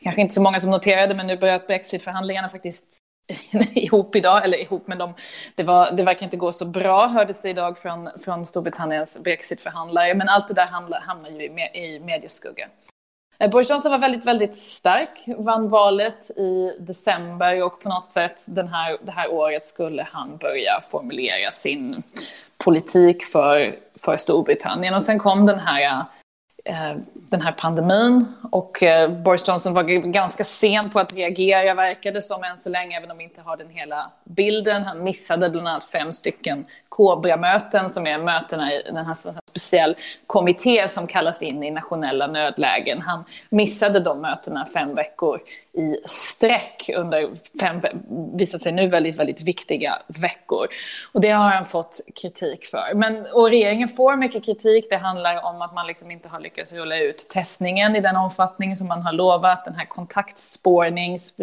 Kanske 0.02 0.20
inte 0.20 0.34
så 0.34 0.42
många 0.42 0.60
som 0.60 0.70
noterade, 0.70 1.14
men 1.14 1.26
nu 1.26 1.36
bröt 1.36 1.66
brexitförhandlingarna 1.66 2.48
faktiskt 2.48 2.86
ihop 3.74 4.16
idag, 4.16 4.44
eller 4.44 4.58
ihop 4.58 4.86
med 4.86 4.98
dem. 4.98 5.14
Det, 5.54 5.62
var, 5.62 5.92
det 5.92 6.02
verkar 6.02 6.24
inte 6.24 6.36
gå 6.36 6.52
så 6.52 6.64
bra, 6.64 7.06
hördes 7.06 7.40
det 7.40 7.50
idag 7.50 7.78
från, 7.78 8.10
från 8.24 8.46
Storbritanniens 8.46 9.18
brexitförhandlare. 9.18 10.14
Men 10.14 10.28
allt 10.28 10.48
det 10.48 10.54
där 10.54 10.66
hamnar, 10.66 11.00
hamnar 11.00 11.30
ju 11.30 11.42
i, 11.42 11.50
i 11.74 12.00
medieskugga. 12.00 12.68
Eh, 13.38 13.50
Boris 13.50 13.70
Johnson 13.70 13.90
var 13.90 13.98
väldigt, 13.98 14.24
väldigt 14.24 14.56
stark, 14.56 15.24
vann 15.38 15.68
valet 15.68 16.30
i 16.30 16.76
december 16.78 17.62
och 17.62 17.80
på 17.80 17.88
något 17.88 18.06
sätt 18.06 18.44
den 18.48 18.68
här, 18.68 18.98
det 19.02 19.12
här 19.12 19.32
året 19.32 19.64
skulle 19.64 20.02
han 20.02 20.36
börja 20.36 20.80
formulera 20.90 21.50
sin 21.50 22.02
politik 22.64 23.24
för, 23.24 23.74
för 23.94 24.16
Storbritannien. 24.16 24.94
Och 24.94 25.02
sen 25.02 25.18
kom 25.18 25.46
den 25.46 25.58
här, 25.58 26.04
eh, 26.64 26.96
den 27.14 27.40
här 27.40 27.52
pandemin 27.52 28.26
och 28.50 28.82
eh, 28.82 29.10
Boris 29.10 29.48
Johnson 29.48 29.74
var 29.74 29.82
ganska 30.12 30.44
sen 30.44 30.90
på 30.90 31.00
att 31.00 31.12
reagera 31.12 31.74
verkade 31.74 32.22
som 32.22 32.44
än 32.44 32.58
så 32.58 32.68
länge, 32.68 32.96
även 32.96 33.10
om 33.10 33.18
vi 33.18 33.24
inte 33.24 33.40
har 33.40 33.56
den 33.56 33.70
hela 33.70 34.10
bilden. 34.24 34.82
Han 34.82 35.02
missade 35.02 35.50
bland 35.50 35.68
annat 35.68 35.84
fem 35.84 36.12
stycken 36.12 36.66
Kobra-möten 36.88 37.90
som 37.90 38.06
är 38.06 38.18
mötena 38.18 38.72
i 38.72 38.82
den 38.82 39.06
här 39.06 39.14
speciell 39.54 39.96
kommitté 40.26 40.88
som 40.88 41.06
kallas 41.06 41.42
in 41.42 41.62
i 41.62 41.70
nationella 41.70 42.26
nödlägen. 42.26 43.00
Han 43.00 43.24
missade 43.50 44.00
de 44.00 44.20
mötena 44.20 44.66
fem 44.66 44.94
veckor 44.94 45.40
i 45.72 45.96
sträck 46.04 46.90
under 46.96 47.30
fem, 47.60 47.80
visat 48.36 48.62
sig 48.62 48.72
nu 48.72 48.86
väldigt, 48.86 49.18
väldigt 49.18 49.42
viktiga 49.42 49.98
veckor. 50.06 50.66
Och 51.12 51.20
det 51.20 51.30
har 51.30 51.50
han 51.50 51.66
fått 51.66 52.00
kritik 52.14 52.64
för. 52.64 52.94
Men, 52.94 53.26
och 53.32 53.48
regeringen 53.48 53.88
får 53.88 54.16
mycket 54.16 54.44
kritik. 54.44 54.86
Det 54.90 54.96
handlar 54.96 55.44
om 55.44 55.62
att 55.62 55.74
man 55.74 55.86
liksom 55.86 56.10
inte 56.10 56.28
har 56.28 56.40
lyckats 56.40 56.72
rulla 56.72 56.98
ut 56.98 57.28
testningen 57.28 57.96
i 57.96 58.00
den 58.00 58.16
omfattning 58.16 58.76
som 58.76 58.88
man 58.88 59.02
har 59.02 59.12
lovat. 59.12 59.64
Den 59.64 59.74
här 59.74 59.86
kontaktspårnings 59.86 61.34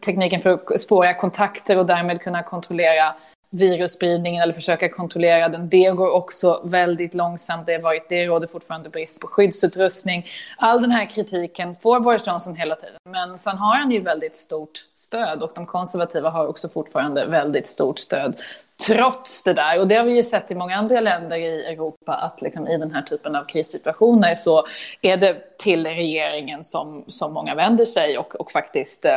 tekniken 0.00 0.40
för 0.40 0.50
att 0.50 0.80
spåra 0.80 1.14
kontakter 1.14 1.78
och 1.78 1.86
därmed 1.86 2.20
kunna 2.20 2.42
kontrollera 2.42 3.14
virusspridningen 3.50 4.42
eller 4.42 4.52
försöka 4.52 4.88
kontrollera 4.88 5.48
den. 5.48 5.68
Det 5.68 5.90
går 5.90 6.10
också 6.10 6.60
väldigt 6.64 7.14
långsamt. 7.14 7.66
Det, 7.66 7.78
varit, 7.78 8.08
det 8.08 8.26
råder 8.26 8.46
fortfarande 8.46 8.90
brist 8.90 9.20
på 9.20 9.26
skyddsutrustning. 9.26 10.26
All 10.56 10.82
den 10.82 10.90
här 10.90 11.06
kritiken 11.06 11.74
får 11.74 12.00
Boris 12.00 12.26
Johnson 12.26 12.56
hela 12.56 12.76
tiden. 12.76 12.96
Men 13.08 13.38
sen 13.38 13.58
har 13.58 13.76
han 13.76 13.90
ju 13.90 14.00
väldigt 14.00 14.36
stort 14.36 14.84
stöd 14.94 15.42
och 15.42 15.52
de 15.54 15.66
konservativa 15.66 16.30
har 16.30 16.46
också 16.46 16.68
fortfarande 16.68 17.26
väldigt 17.26 17.66
stort 17.66 17.98
stöd 17.98 18.40
trots 18.86 19.42
det 19.42 19.52
där. 19.52 19.80
Och 19.80 19.88
det 19.88 19.94
har 19.94 20.04
vi 20.04 20.16
ju 20.16 20.22
sett 20.22 20.50
i 20.50 20.54
många 20.54 20.76
andra 20.76 21.00
länder 21.00 21.36
i 21.36 21.64
Europa 21.64 22.14
att 22.14 22.42
liksom 22.42 22.68
i 22.68 22.78
den 22.78 22.90
här 22.90 23.02
typen 23.02 23.36
av 23.36 23.44
krissituationer 23.44 24.34
så 24.34 24.66
är 25.02 25.16
det 25.16 25.58
till 25.58 25.86
regeringen 25.86 26.64
som, 26.64 27.04
som 27.08 27.32
många 27.32 27.54
vänder 27.54 27.84
sig 27.84 28.18
och, 28.18 28.34
och 28.34 28.50
faktiskt 28.50 29.04
eh, 29.04 29.16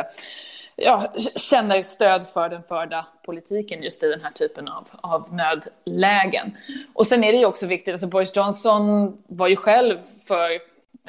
ja, 0.76 1.12
känner 1.36 1.82
stöd 1.82 2.24
för 2.24 2.48
den 2.48 2.62
förda 2.62 3.06
politiken 3.26 3.82
just 3.82 4.02
i 4.02 4.10
den 4.10 4.22
här 4.22 4.30
typen 4.30 4.68
av, 4.68 4.88
av 5.00 5.34
nödlägen. 5.34 6.56
Och 6.94 7.06
sen 7.06 7.24
är 7.24 7.32
det 7.32 7.38
ju 7.38 7.46
också 7.46 7.66
viktigt, 7.66 7.92
alltså 7.92 8.06
Boris 8.06 8.36
Johnson 8.36 9.16
var 9.26 9.48
ju 9.48 9.56
själv 9.56 9.98
för 10.26 10.50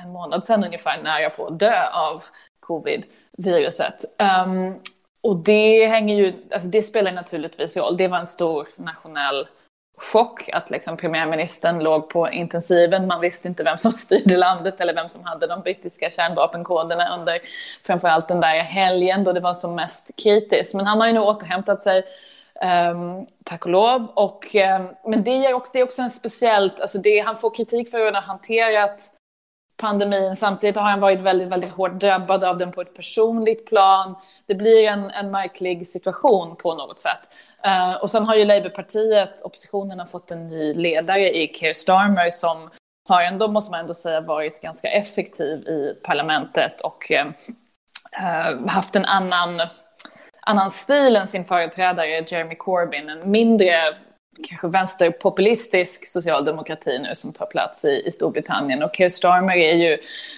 en 0.04 0.12
månad 0.12 0.46
sedan 0.46 0.64
ungefär 0.64 1.04
nära 1.04 1.30
på 1.30 1.48
att 1.48 1.60
dö 1.60 1.90
av 1.94 2.24
covid-viruset. 2.60 4.06
Um, 4.46 4.80
och 5.22 5.36
det 5.36 5.88
hänger 5.88 6.16
ju, 6.16 6.34
alltså 6.52 6.68
det 6.68 6.82
spelar 6.82 7.12
naturligtvis 7.12 7.78
roll. 7.78 7.98
Det 7.98 8.08
var 8.08 8.18
en 8.18 8.26
stor 8.26 8.68
nationell 8.76 9.48
chock 9.98 10.50
att 10.54 10.70
liksom 10.70 10.98
premiärministern 10.98 11.80
låg 11.80 12.10
på 12.10 12.32
intensiven. 12.32 13.08
Man 13.08 13.22
visste 13.22 13.48
inte 13.48 13.64
vem 13.64 13.78
som 13.78 13.92
styrde 14.06 14.38
landet 14.38 14.82
eller 14.82 14.96
vem 14.96 15.10
som 15.10 15.24
hade 15.24 15.48
de 15.48 15.62
brittiska 15.62 16.10
kärnvapenkoderna 16.10 17.18
under 17.18 17.40
framförallt 17.84 18.28
den 18.28 18.42
där 18.42 18.60
helgen 18.60 19.24
då 19.24 19.34
det 19.34 19.40
var 19.40 19.54
som 19.54 19.76
mest 19.76 20.12
kritiskt. 20.24 20.74
Men 20.74 20.86
han 20.86 21.00
har 21.00 21.08
ju 21.08 21.14
nu 21.14 21.20
återhämtat 21.20 21.82
sig, 21.82 22.04
um, 22.92 23.26
tack 23.44 23.66
och 23.66 23.72
lov. 23.72 24.08
Och, 24.14 24.56
um, 24.56 25.12
men 25.12 25.24
det 25.24 25.46
är, 25.46 25.54
också, 25.54 25.72
det 25.74 25.80
är 25.80 25.84
också 25.84 26.02
en 26.02 26.12
speciellt, 26.12 26.80
alltså 26.80 26.98
det, 26.98 27.20
han 27.20 27.38
får 27.38 27.56
kritik 27.56 27.92
för 27.92 27.98
hur 27.98 28.06
han 28.06 28.16
har 28.16 28.22
hanterat 28.22 29.12
pandemin. 29.78 30.36
Samtidigt 30.36 30.76
har 30.76 30.84
han 30.84 31.00
varit 31.00 31.20
väldigt, 31.20 31.48
väldigt 31.48 31.72
hårt 31.72 32.00
drabbad 32.00 32.44
av 32.44 32.58
den 32.58 32.72
på 32.72 32.82
ett 32.82 32.96
personligt 32.96 33.66
plan. 33.66 34.16
Det 34.46 34.56
blir 34.56 34.84
en, 34.88 35.12
en 35.12 35.32
märklig 35.32 35.88
situation 35.88 36.56
på 36.56 36.76
något 36.76 37.00
sätt. 37.00 37.20
Uh, 37.68 37.96
och 38.02 38.12
sen 38.12 38.26
har 38.26 38.36
ju 38.36 38.46
Labourpartiet, 38.46 39.42
oppositionen, 39.42 40.00
har 40.00 40.06
fått 40.06 40.32
en 40.32 40.48
ny 40.48 40.74
ledare 40.74 41.38
i 41.38 41.54
Keir 41.54 41.74
Starmer 41.74 42.30
som 42.30 42.70
har 43.10 43.22
ändå, 43.24 43.48
måste 43.48 43.72
man 43.72 43.80
ändå 43.80 43.94
säga, 43.94 44.22
varit 44.22 44.62
ganska 44.62 44.88
effektiv 44.88 45.60
i 45.60 46.00
parlamentet 46.04 46.82
och 46.82 47.12
uh, 47.12 48.68
haft 48.68 48.96
en 48.96 49.06
annan, 49.06 49.62
annan 50.42 50.72
stil 50.72 51.16
än 51.16 51.28
sin 51.28 51.46
företrädare 51.46 52.26
Jeremy 52.28 52.56
Corbyn. 52.56 53.10
En 53.10 53.32
mindre 53.32 53.78
kanske 54.44 54.68
vänsterpopulistisk 54.68 56.08
socialdemokrati 56.08 57.00
nu 57.00 57.16
som 57.16 57.34
tar 57.34 57.46
plats 57.46 57.86
i, 57.86 58.04
i 58.06 58.12
Storbritannien. 58.12 58.84
Och 58.84 58.96
Keir 58.96 59.10
Starmer 59.10 59.56
är 59.56 59.76
ju 59.76 59.98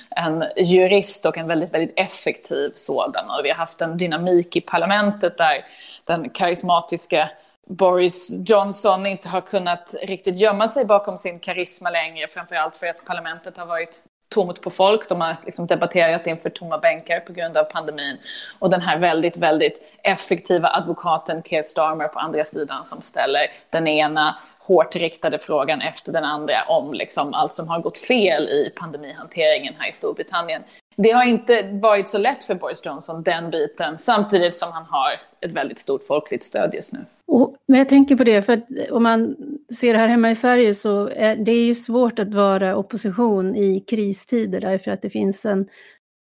en 0.09 0.43
jurist 0.57 1.25
och 1.25 1.37
en 1.37 1.47
väldigt, 1.47 1.73
väldigt 1.73 1.99
effektiv 1.99 2.71
sådan. 2.75 3.29
Och 3.29 3.45
vi 3.45 3.49
har 3.49 3.55
haft 3.55 3.81
en 3.81 3.97
dynamik 3.97 4.55
i 4.55 4.61
parlamentet 4.61 5.37
där 5.37 5.65
den 6.05 6.29
karismatiska 6.29 7.29
Boris 7.67 8.31
Johnson 8.47 9.05
inte 9.05 9.29
har 9.29 9.41
kunnat 9.41 9.95
riktigt 10.01 10.37
gömma 10.37 10.67
sig 10.67 10.85
bakom 10.85 11.17
sin 11.17 11.39
karisma 11.39 11.89
längre, 11.89 12.27
framförallt 12.27 12.75
för 12.75 12.87
att 12.87 13.05
parlamentet 13.05 13.57
har 13.57 13.65
varit 13.65 14.01
tomt 14.29 14.61
på 14.61 14.69
folk. 14.69 15.09
De 15.09 15.21
har 15.21 15.35
liksom 15.45 15.67
debatterat 15.67 16.27
inför 16.27 16.49
tomma 16.49 16.77
bänkar 16.77 17.19
på 17.19 17.33
grund 17.33 17.57
av 17.57 17.63
pandemin. 17.63 18.17
Och 18.59 18.69
den 18.69 18.81
här 18.81 18.97
väldigt, 18.97 19.37
väldigt 19.37 19.81
effektiva 20.03 20.69
advokaten 20.69 21.43
Keir 21.43 21.63
Starmer 21.63 22.07
på 22.07 22.19
andra 22.19 22.45
sidan 22.45 22.83
som 22.83 23.01
ställer 23.01 23.41
den 23.69 23.87
ena 23.87 24.35
hårt 24.59 24.95
riktade 24.95 25.39
frågan 25.39 25.81
efter 25.81 26.11
den 26.11 26.23
andra 26.23 26.63
om 26.67 26.93
liksom 26.93 27.33
allt 27.33 27.53
som 27.53 27.67
har 27.67 27.79
gått 27.79 27.97
fel 27.97 28.43
i 28.43 28.73
pandemihanteringen 28.75 29.73
här 29.77 29.89
i 29.89 29.93
Storbritannien. 29.93 30.63
Det 30.95 31.11
har 31.11 31.23
inte 31.23 31.61
varit 31.81 32.09
så 32.09 32.17
lätt 32.17 32.43
för 32.43 32.55
Boris 32.55 32.85
Johnson, 32.85 33.23
den 33.23 33.49
biten, 33.49 33.97
samtidigt 33.99 34.57
som 34.57 34.71
han 34.71 34.85
har 34.89 35.11
ett 35.41 35.51
väldigt 35.51 35.79
stort 35.79 36.03
folkligt 36.03 36.43
stöd 36.43 36.73
just 36.73 36.93
nu. 36.93 36.99
Och, 37.25 37.55
men 37.65 37.77
jag 37.77 37.89
tänker 37.89 38.15
på 38.15 38.23
det, 38.23 38.41
för 38.41 38.53
att 38.53 38.91
om 38.91 39.03
man 39.03 39.35
ser 39.75 39.93
det 39.93 39.99
här 39.99 40.07
hemma 40.07 40.31
i 40.31 40.35
Sverige 40.35 40.73
så 40.73 41.07
är 41.07 41.35
det 41.35 41.51
är 41.51 41.65
ju 41.65 41.75
svårt 41.75 42.19
att 42.19 42.33
vara 42.33 42.75
opposition 42.75 43.55
i 43.55 43.79
kristider 43.79 44.61
därför 44.61 44.91
att 44.91 45.01
det 45.01 45.09
finns 45.09 45.45
en 45.45 45.67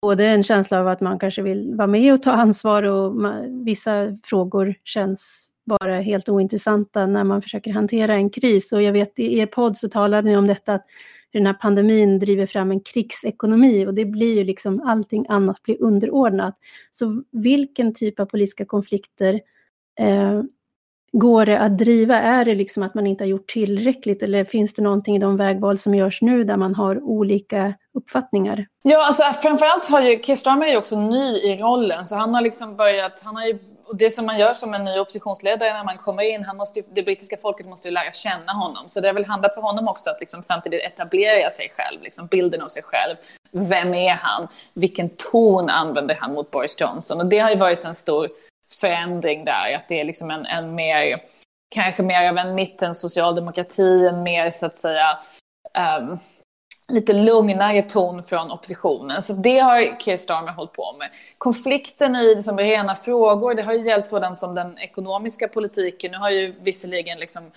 både 0.02 0.26
en 0.26 0.42
känsla 0.42 0.80
av 0.80 0.88
att 0.88 1.00
man 1.00 1.18
kanske 1.18 1.42
vill 1.42 1.74
vara 1.74 1.86
med 1.86 2.12
och 2.12 2.22
ta 2.22 2.30
ansvar 2.30 2.82
och 2.82 3.14
man, 3.16 3.64
vissa 3.64 4.18
frågor 4.24 4.74
känns 4.84 5.50
bara 5.66 6.00
helt 6.00 6.28
ointressanta 6.28 7.06
när 7.06 7.24
man 7.24 7.42
försöker 7.42 7.72
hantera 7.72 8.14
en 8.14 8.30
kris. 8.30 8.72
Och 8.72 8.82
jag 8.82 8.92
vet 8.92 9.18
i 9.18 9.38
er 9.38 9.46
podd 9.46 9.76
så 9.76 9.88
talade 9.88 10.28
ni 10.28 10.36
om 10.36 10.46
detta 10.46 10.74
att 10.74 10.86
den 11.32 11.46
här 11.46 11.54
pandemin 11.54 12.18
driver 12.18 12.46
fram 12.46 12.70
en 12.70 12.80
krigsekonomi 12.80 13.86
och 13.86 13.94
det 13.94 14.04
blir 14.04 14.34
ju 14.34 14.44
liksom 14.44 14.80
allting 14.80 15.26
annat 15.28 15.62
blir 15.62 15.82
underordnat. 15.82 16.58
Så 16.90 17.22
vilken 17.32 17.94
typ 17.94 18.20
av 18.20 18.26
politiska 18.26 18.64
konflikter 18.64 19.40
eh, 20.00 20.42
går 21.18 21.46
det 21.46 21.58
att 21.58 21.78
driva? 21.78 22.20
Är 22.20 22.44
det 22.44 22.54
liksom 22.54 22.82
att 22.82 22.94
man 22.94 23.06
inte 23.06 23.24
har 23.24 23.28
gjort 23.28 23.50
tillräckligt 23.50 24.22
eller 24.22 24.44
finns 24.44 24.74
det 24.74 24.82
någonting 24.82 25.16
i 25.16 25.18
de 25.18 25.36
vägval 25.36 25.78
som 25.78 25.94
görs 25.94 26.22
nu 26.22 26.44
där 26.44 26.56
man 26.56 26.74
har 26.74 27.02
olika 27.02 27.74
uppfattningar? 27.94 28.66
Ja, 28.82 29.06
alltså 29.06 29.22
framförallt 29.42 29.90
har 29.90 30.02
ju, 30.02 30.22
Keir 30.22 30.36
Starmer 30.36 30.66
är 30.66 30.70
ju 30.70 30.76
också 30.76 31.00
ny 31.00 31.36
i 31.36 31.56
rollen 31.56 32.06
så 32.06 32.16
han 32.16 32.34
har 32.34 32.40
liksom 32.40 32.76
börjat, 32.76 33.22
han 33.24 33.36
har 33.36 33.46
ju 33.46 33.58
och 33.88 33.96
det 33.96 34.10
som 34.10 34.26
man 34.26 34.38
gör 34.38 34.54
som 34.54 34.74
en 34.74 34.84
ny 34.84 34.98
oppositionsledare 34.98 35.72
när 35.72 35.84
man 35.84 35.96
kommer 35.96 36.22
in, 36.22 36.44
han 36.44 36.56
måste 36.56 36.78
ju, 36.78 36.84
det 36.94 37.02
brittiska 37.02 37.36
folket 37.42 37.66
måste 37.66 37.88
ju 37.88 37.94
lära 37.94 38.12
känna 38.12 38.52
honom. 38.52 38.88
Så 38.88 39.00
det 39.00 39.08
har 39.08 39.14
väl 39.14 39.24
handlat 39.24 39.54
för 39.54 39.60
honom 39.60 39.88
också 39.88 40.10
att 40.10 40.20
liksom 40.20 40.42
samtidigt 40.42 40.82
etablera 40.82 41.50
sig 41.50 41.72
själv, 41.76 42.02
liksom 42.02 42.26
bilden 42.26 42.62
av 42.62 42.68
sig 42.68 42.82
själv. 42.82 43.16
Vem 43.50 43.94
är 43.94 44.14
han? 44.14 44.48
Vilken 44.74 45.08
ton 45.08 45.70
använder 45.70 46.14
han 46.20 46.32
mot 46.32 46.50
Boris 46.50 46.80
Johnson? 46.80 47.20
Och 47.20 47.26
det 47.26 47.38
har 47.38 47.50
ju 47.50 47.56
varit 47.56 47.84
en 47.84 47.94
stor 47.94 48.28
förändring 48.80 49.44
där, 49.44 49.74
att 49.74 49.88
det 49.88 50.00
är 50.00 50.04
liksom 50.04 50.30
en, 50.30 50.46
en 50.46 50.74
mer, 50.74 51.20
kanske 51.74 52.02
mer 52.02 52.28
av 52.28 52.38
en 52.38 52.54
mitten 52.54 52.94
socialdemokrati, 52.94 54.06
en 54.06 54.22
mer 54.22 54.50
så 54.50 54.66
att 54.66 54.76
säga 54.76 55.18
um, 56.00 56.18
lite 56.88 57.12
lugnare 57.12 57.82
ton 57.82 58.22
från 58.22 58.50
oppositionen. 58.50 59.22
Så 59.22 59.32
det 59.32 59.58
har 59.58 60.00
Keir 60.00 60.16
Starmer 60.16 60.52
hållit 60.52 60.72
på 60.72 60.92
med. 60.98 61.08
Konflikten 61.38 62.16
i 62.16 62.34
liksom 62.34 62.58
rena 62.58 62.94
frågor, 62.94 63.54
det 63.54 63.62
har 63.62 63.72
ju 63.72 63.86
gällt 63.86 64.06
sådant 64.06 64.36
som 64.36 64.54
den 64.54 64.78
ekonomiska 64.78 65.48
politiken. 65.48 66.12
Nu 66.12 66.18
har 66.18 66.30
ju 66.30 66.54
visserligen 66.60 67.18
liksom 67.18 67.50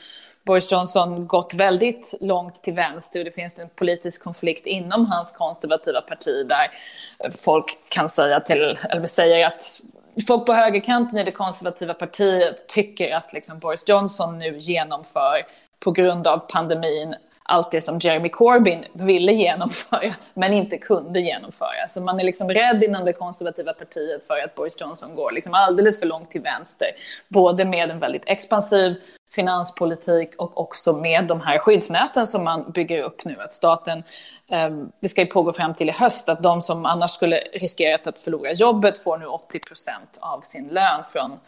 Boris 0.45 0.71
Johnson 0.71 1.27
gått 1.27 1.53
väldigt 1.53 2.13
långt 2.21 2.63
till 2.63 2.73
vänster. 2.73 3.19
och 3.19 3.25
Det 3.25 3.31
finns 3.31 3.59
en 3.59 3.69
politisk 3.69 4.23
konflikt 4.23 4.65
inom 4.65 5.05
hans 5.05 5.31
konservativa 5.31 6.01
parti 6.01 6.47
där 6.47 6.67
folk 7.43 7.77
kan 7.89 8.09
säga 8.09 8.39
till, 8.39 8.77
eller 8.89 9.05
säger 9.05 9.47
att 9.47 9.81
folk 10.21 10.45
på 10.45 10.53
högerkanten 10.53 11.17
i 11.17 11.23
det 11.23 11.31
konservativa 11.31 11.93
partiet 11.93 12.67
tycker 12.67 13.15
att 13.15 13.33
liksom 13.33 13.59
Boris 13.59 13.83
Johnson 13.87 14.39
nu 14.39 14.57
genomför 14.57 15.45
på 15.79 15.91
grund 15.91 16.27
av 16.27 16.37
pandemin 16.37 17.15
allt 17.49 17.71
det 17.71 17.81
som 17.81 17.99
Jeremy 17.99 18.29
Corbyn 18.29 18.85
ville 18.93 19.31
genomföra 19.31 20.13
men 20.33 20.53
inte 20.53 20.77
kunde 20.77 21.19
genomföra. 21.19 21.87
Så 21.89 22.01
man 22.01 22.19
är 22.19 22.23
liksom 22.23 22.49
rädd 22.49 22.83
inom 22.83 23.05
det 23.05 23.13
konservativa 23.13 23.73
partiet 23.73 24.27
för 24.27 24.37
att 24.37 24.55
Boris 24.55 24.81
Johnson 24.81 25.15
går 25.15 25.31
liksom 25.31 25.53
alldeles 25.53 25.99
för 25.99 26.05
långt 26.05 26.31
till 26.31 26.41
vänster. 26.41 26.87
Både 27.27 27.65
med 27.65 27.89
en 27.89 27.99
väldigt 27.99 28.23
expansiv 28.25 28.95
finanspolitik 29.31 30.35
och 30.37 30.61
också 30.61 30.93
med 30.93 31.27
de 31.27 31.41
här 31.41 31.57
skyddsnäten 31.57 32.27
som 32.27 32.43
man 32.43 32.71
bygger 32.71 33.03
upp 33.03 33.25
nu. 33.25 33.35
Att 33.39 33.53
staten, 33.53 34.03
ehm, 34.49 34.91
det 35.01 35.09
ska 35.09 35.21
ju 35.21 35.27
pågå 35.27 35.53
fram 35.53 35.73
till 35.73 35.89
i 35.89 35.91
höst, 35.91 36.29
att 36.29 36.43
de 36.43 36.61
som 36.61 36.85
annars 36.85 37.11
skulle 37.11 37.37
riskerat 37.37 38.07
att 38.07 38.19
förlora 38.19 38.51
jobbet 38.51 38.97
får 38.97 39.17
nu 39.17 39.25
80 39.25 39.59
procent 39.59 40.17
av 40.19 40.41
sin 40.41 40.67
lön 40.67 41.03
från 41.11 41.39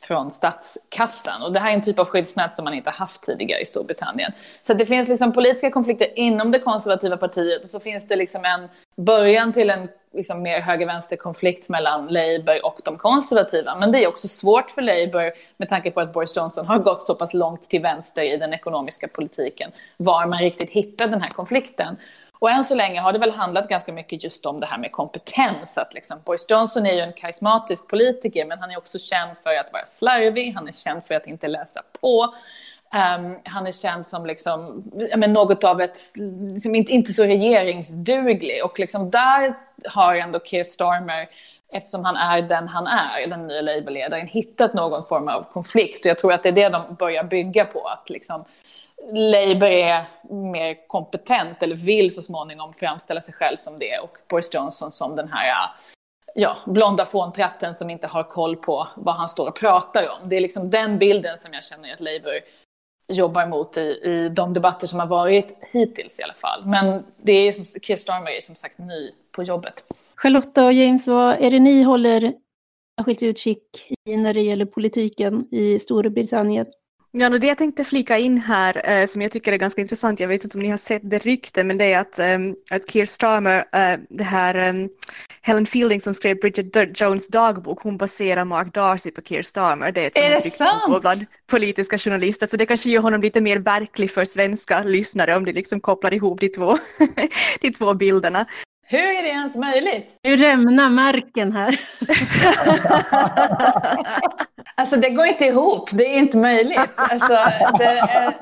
från 0.00 0.30
statskassan. 0.30 1.42
Och 1.42 1.52
det 1.52 1.60
här 1.60 1.70
är 1.70 1.74
en 1.74 1.82
typ 1.82 1.98
av 1.98 2.06
skyddsnät 2.06 2.54
som 2.54 2.64
man 2.64 2.74
inte 2.74 2.90
haft 2.90 3.22
tidigare 3.22 3.60
i 3.60 3.66
Storbritannien. 3.66 4.32
Så 4.60 4.74
det 4.74 4.86
finns 4.86 5.08
liksom 5.08 5.32
politiska 5.32 5.70
konflikter 5.70 6.18
inom 6.18 6.52
det 6.52 6.58
konservativa 6.58 7.16
partiet 7.16 7.60
och 7.60 7.68
så 7.68 7.80
finns 7.80 8.08
det 8.08 8.16
liksom 8.16 8.44
en 8.44 8.68
början 9.04 9.52
till 9.52 9.70
en 9.70 9.88
liksom 10.18 10.42
mer 10.42 10.60
höger-vänster-konflikt 10.60 11.68
mellan 11.68 12.06
Labour 12.06 12.66
och 12.66 12.78
de 12.84 12.98
konservativa. 12.98 13.74
Men 13.74 13.92
det 13.92 14.04
är 14.04 14.08
också 14.08 14.28
svårt 14.28 14.70
för 14.70 14.82
Labour 14.82 15.32
med 15.56 15.68
tanke 15.68 15.90
på 15.90 16.00
att 16.00 16.12
Boris 16.12 16.36
Johnson 16.36 16.66
har 16.66 16.78
gått 16.78 17.02
så 17.02 17.14
pass 17.14 17.34
långt 17.34 17.68
till 17.68 17.82
vänster 17.82 18.22
i 18.22 18.36
den 18.36 18.52
ekonomiska 18.52 19.08
politiken, 19.08 19.70
var 19.96 20.26
man 20.26 20.38
riktigt 20.38 20.70
hittar 20.70 21.08
den 21.08 21.20
här 21.20 21.30
konflikten. 21.30 21.96
Och 22.40 22.50
än 22.50 22.64
så 22.64 22.74
länge 22.74 23.00
har 23.00 23.12
det 23.12 23.18
väl 23.18 23.30
handlat 23.30 23.68
ganska 23.68 23.92
mycket 23.92 24.24
just 24.24 24.46
om 24.46 24.60
det 24.60 24.66
här 24.66 24.78
med 24.78 24.92
kompetens. 24.92 25.78
Att 25.78 25.94
liksom, 25.94 26.18
Boris 26.24 26.46
Johnson 26.50 26.86
är 26.86 26.92
ju 26.92 27.00
en 27.00 27.12
karismatisk 27.12 27.88
politiker, 27.88 28.44
men 28.46 28.58
han 28.58 28.70
är 28.70 28.78
också 28.78 28.98
känd 28.98 29.30
för 29.42 29.50
att 29.50 29.72
vara 29.72 29.86
slarvig, 29.86 30.52
han 30.52 30.68
är 30.68 30.72
känd 30.72 31.04
för 31.04 31.14
att 31.14 31.26
inte 31.26 31.48
läsa 31.48 31.82
på. 32.00 32.34
Um, 32.94 33.38
han 33.44 33.66
är 33.66 33.72
känd 33.72 34.06
som 34.06 34.26
liksom, 34.26 34.82
men 35.16 35.32
något 35.32 35.64
av 35.64 35.80
ett, 35.80 35.98
liksom 36.54 36.74
inte, 36.74 36.92
inte 36.92 37.12
så 37.12 37.24
regeringsduglig. 37.24 38.64
Och 38.64 38.78
liksom 38.78 39.10
där 39.10 39.54
har 39.86 40.16
ändå 40.16 40.40
Keir 40.44 40.64
Starmer, 40.64 41.28
eftersom 41.72 42.04
han 42.04 42.16
är 42.16 42.42
den 42.42 42.68
han 42.68 42.86
är, 42.86 43.26
den 43.26 43.46
nya 43.46 43.60
Labourledaren, 43.60 44.26
hittat 44.26 44.74
någon 44.74 45.04
form 45.04 45.28
av 45.28 45.44
konflikt. 45.52 46.04
Och 46.04 46.10
jag 46.10 46.18
tror 46.18 46.32
att 46.32 46.42
det 46.42 46.48
är 46.48 46.52
det 46.52 46.68
de 46.68 46.94
börjar 46.94 47.24
bygga 47.24 47.64
på. 47.64 47.86
Att 47.86 48.10
liksom, 48.10 48.44
Labour 49.12 49.70
är 49.70 50.02
mer 50.52 50.86
kompetent, 50.86 51.62
eller 51.62 51.76
vill 51.76 52.14
så 52.14 52.22
småningom 52.22 52.74
framställa 52.74 53.20
sig 53.20 53.34
själv 53.34 53.56
som 53.56 53.78
det. 53.78 53.98
Och 53.98 54.18
Boris 54.28 54.54
Johnson 54.54 54.92
som 54.92 55.16
den 55.16 55.28
här 55.32 55.70
ja, 56.34 56.56
blonda 56.66 57.06
fåntratten 57.06 57.74
som 57.74 57.90
inte 57.90 58.06
har 58.06 58.22
koll 58.22 58.56
på 58.56 58.88
vad 58.96 59.14
han 59.14 59.28
står 59.28 59.48
och 59.48 59.56
pratar 59.56 60.08
om. 60.08 60.28
Det 60.28 60.36
är 60.36 60.40
liksom 60.40 60.70
den 60.70 60.98
bilden 60.98 61.38
som 61.38 61.52
jag 61.52 61.64
känner 61.64 61.94
att 61.94 62.00
Labour 62.00 62.40
jobbar 63.08 63.46
mot 63.46 63.76
i, 63.76 63.80
i 63.80 64.28
de 64.36 64.54
debatter 64.54 64.86
som 64.86 64.98
har 64.98 65.06
varit 65.06 65.58
hittills 65.72 66.20
i 66.20 66.22
alla 66.22 66.34
fall. 66.34 66.66
Men 66.66 67.04
det 67.22 67.32
är 67.32 67.52
som, 67.52 67.64
Keir 67.82 67.96
Starmer 67.96 68.30
är 68.30 68.40
som 68.40 68.56
sagt 68.56 68.78
ny 68.78 69.10
på 69.32 69.42
jobbet. 69.42 69.84
Charlotta 70.14 70.64
och 70.64 70.72
James, 70.72 71.06
vad 71.06 71.36
är 71.42 71.50
det 71.50 71.58
ni 71.58 71.82
håller 71.82 72.32
särskilt 72.98 73.22
utkik 73.22 73.92
i 74.08 74.16
när 74.16 74.34
det 74.34 74.40
gäller 74.40 74.66
politiken 74.66 75.48
i 75.50 75.78
Storbritannien? 75.78 76.66
Ja, 77.10 77.30
det 77.30 77.46
jag 77.46 77.58
tänkte 77.58 77.84
flika 77.84 78.18
in 78.18 78.38
här 78.38 78.90
eh, 78.90 79.06
som 79.06 79.22
jag 79.22 79.32
tycker 79.32 79.52
är 79.52 79.56
ganska 79.56 79.80
intressant, 79.80 80.20
jag 80.20 80.28
vet 80.28 80.44
inte 80.44 80.58
om 80.58 80.62
ni 80.62 80.68
har 80.68 80.78
sett 80.78 81.10
det 81.10 81.18
rykte, 81.18 81.64
men 81.64 81.76
det 81.78 81.92
är 81.92 82.00
att, 82.00 82.18
um, 82.18 82.56
att 82.70 82.90
Keir 82.90 83.06
Starmer, 83.06 83.58
uh, 83.58 84.00
det 84.08 84.24
här 84.24 84.72
Helen 85.48 85.66
Fielding 85.66 86.00
som 86.00 86.14
skrev 86.14 86.40
Bridget 86.40 87.00
Jones 87.00 87.28
dagbok, 87.28 87.82
hon 87.82 87.96
baserar 87.96 88.44
Mark 88.44 88.74
Darcy 88.74 89.10
på 89.10 89.20
Keir 89.22 89.42
Starmer. 89.42 89.92
Det 89.92 90.02
är 90.02 90.06
ett 90.06 90.16
är 90.16 90.40
rykte 90.40 91.00
bland 91.00 91.26
politiska 91.46 91.98
journalister, 91.98 92.46
så 92.46 92.56
det 92.56 92.66
kanske 92.66 92.90
gör 92.90 93.02
honom 93.02 93.22
lite 93.22 93.40
mer 93.40 93.56
verklig 93.56 94.10
för 94.10 94.24
svenska 94.24 94.82
lyssnare 94.82 95.36
om 95.36 95.44
de 95.44 95.52
liksom 95.52 95.80
kopplar 95.80 96.14
ihop 96.14 96.40
de 96.40 96.48
två, 96.48 96.76
de 97.60 97.70
två 97.70 97.94
bilderna. 97.94 98.46
Hur 98.90 98.98
är 98.98 99.22
det 99.22 99.28
ens 99.28 99.56
möjligt? 99.56 100.18
Nu 100.22 100.36
rämnar 100.36 100.90
marken 100.90 101.52
här. 101.52 101.80
alltså 104.74 104.96
det 104.96 105.10
går 105.10 105.26
inte 105.26 105.44
ihop, 105.44 105.90
det 105.92 106.14
är 106.14 106.18
inte 106.18 106.36
möjligt. 106.36 106.90
Alltså, 106.96 107.38
det, 107.78 107.84
är, 107.84 108.34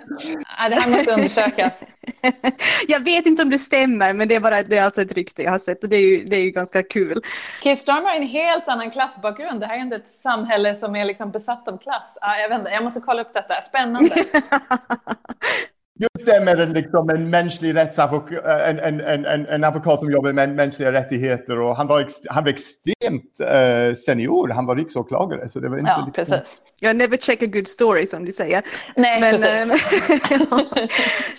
det 0.71 0.77
här 0.77 0.91
måste 0.91 1.13
undersökas. 1.13 1.81
Jag 2.89 3.01
vet 3.01 3.27
inte 3.27 3.43
om 3.43 3.51
det 3.51 3.59
stämmer, 3.59 4.13
men 4.13 4.29
det 4.29 4.35
är, 4.35 4.41
bara, 4.41 4.63
det 4.63 4.79
är 4.79 4.85
alltså 4.85 5.03
ett 5.03 5.13
rykte 5.13 5.43
jag 5.43 5.51
har 5.51 5.59
sett 5.59 5.83
och 5.83 5.89
det 5.89 5.97
är 5.97 6.19
ju, 6.19 6.25
det 6.25 6.37
är 6.37 6.43
ju 6.43 6.51
ganska 6.51 6.83
kul. 6.83 7.23
Keir 7.63 7.77
Starmer 7.77 8.09
har 8.09 8.17
en 8.17 8.23
helt 8.23 8.69
annan 8.69 8.91
klassbakgrund. 8.91 9.61
Det 9.61 9.67
här 9.67 9.77
är 9.77 9.81
inte 9.81 9.97
ett 9.97 10.11
samhälle 10.11 10.75
som 10.75 10.97
är 10.97 11.05
liksom 11.05 11.31
besatt 11.31 11.69
av 11.69 11.79
klass. 11.79 12.19
Jag, 12.21 12.49
vet 12.49 12.59
inte, 12.59 12.71
jag 12.71 12.85
måste 12.85 13.01
kolla 13.01 13.23
upp 13.23 13.35
detta, 13.35 13.61
spännande. 13.61 14.11
Just 15.99 16.27
det 16.27 16.41
med 16.45 16.61
en, 16.61 16.73
liksom, 16.73 17.11
en 17.11 17.31
mänsklig 17.31 17.75
rättsadvokat, 17.75 18.45
en, 18.45 18.79
en, 18.79 19.01
en, 19.25 19.47
en 19.47 19.65
advokat 19.65 20.01
som 20.01 20.11
jobbar 20.11 20.33
med 20.33 20.55
mänskliga 20.55 20.93
rättigheter 20.93 21.61
och 21.61 21.77
han 21.77 21.87
var, 21.87 22.01
ex, 22.01 22.15
han 22.27 22.45
var 22.45 22.51
extremt 22.51 23.41
uh, 23.41 23.95
senior, 23.95 24.49
han 24.49 24.67
var 24.67 24.77
riksåklagare. 24.77 25.49
Så 25.49 25.61
det 25.61 25.69
var 25.69 25.79
inte 25.79 25.91
ja, 25.91 26.07
liksom... 26.07 26.35
precis. 26.35 26.61
Jag 26.81 26.97
never 26.97 27.17
check 27.17 27.43
a 27.43 27.47
good 27.47 27.69
story 27.69 28.07
som 28.07 28.25
de 28.25 28.33
säger. 28.33 28.63
Nej, 28.97 29.21
men, 29.21 29.41
precis. 29.41 30.21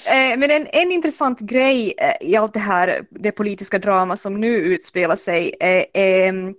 Äh, 0.05 0.37
men 0.37 0.51
en, 0.51 0.67
en 0.71 0.91
intressant 0.91 1.39
grej 1.39 1.93
i 2.21 2.35
allt 2.35 2.53
det 2.53 2.59
här, 2.59 2.99
det 3.09 3.31
politiska 3.31 3.79
drama 3.79 4.17
som 4.17 4.41
nu 4.41 4.47
utspelar 4.47 5.15
sig, 5.15 5.53
är, 5.59 5.85
är 5.93 6.53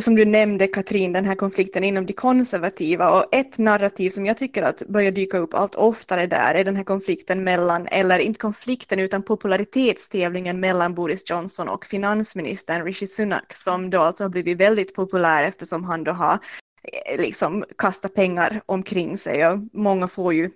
som 0.00 0.14
du 0.14 0.24
nämnde 0.24 0.66
Katrin, 0.66 1.12
den 1.12 1.24
här 1.24 1.34
konflikten 1.34 1.84
inom 1.84 2.06
de 2.06 2.12
konservativa. 2.12 3.10
Och 3.10 3.34
ett 3.34 3.58
narrativ 3.58 4.10
som 4.10 4.26
jag 4.26 4.36
tycker 4.36 4.62
att 4.62 4.82
börjar 4.88 5.10
dyka 5.10 5.38
upp 5.38 5.54
allt 5.54 5.74
oftare 5.74 6.26
där 6.26 6.54
är 6.54 6.64
den 6.64 6.76
här 6.76 6.84
konflikten 6.84 7.44
mellan, 7.44 7.86
eller 7.86 8.18
inte 8.18 8.38
konflikten 8.38 9.00
utan 9.00 9.22
popularitetstävlingen 9.22 10.60
mellan 10.60 10.94
Boris 10.94 11.30
Johnson 11.30 11.68
och 11.68 11.86
finansministern 11.86 12.84
Rishi 12.84 13.06
Sunak 13.06 13.52
som 13.52 13.90
då 13.90 14.00
alltså 14.00 14.24
har 14.24 14.28
blivit 14.28 14.60
väldigt 14.60 14.94
populär 14.94 15.44
eftersom 15.44 15.84
han 15.84 16.04
då 16.04 16.12
har 16.12 16.32
eh, 16.32 17.20
liksom 17.20 17.64
kastat 17.78 18.14
pengar 18.14 18.60
omkring 18.66 19.18
sig. 19.18 19.46
Och 19.46 19.58
många 19.72 20.08
får 20.08 20.34
ju 20.34 20.50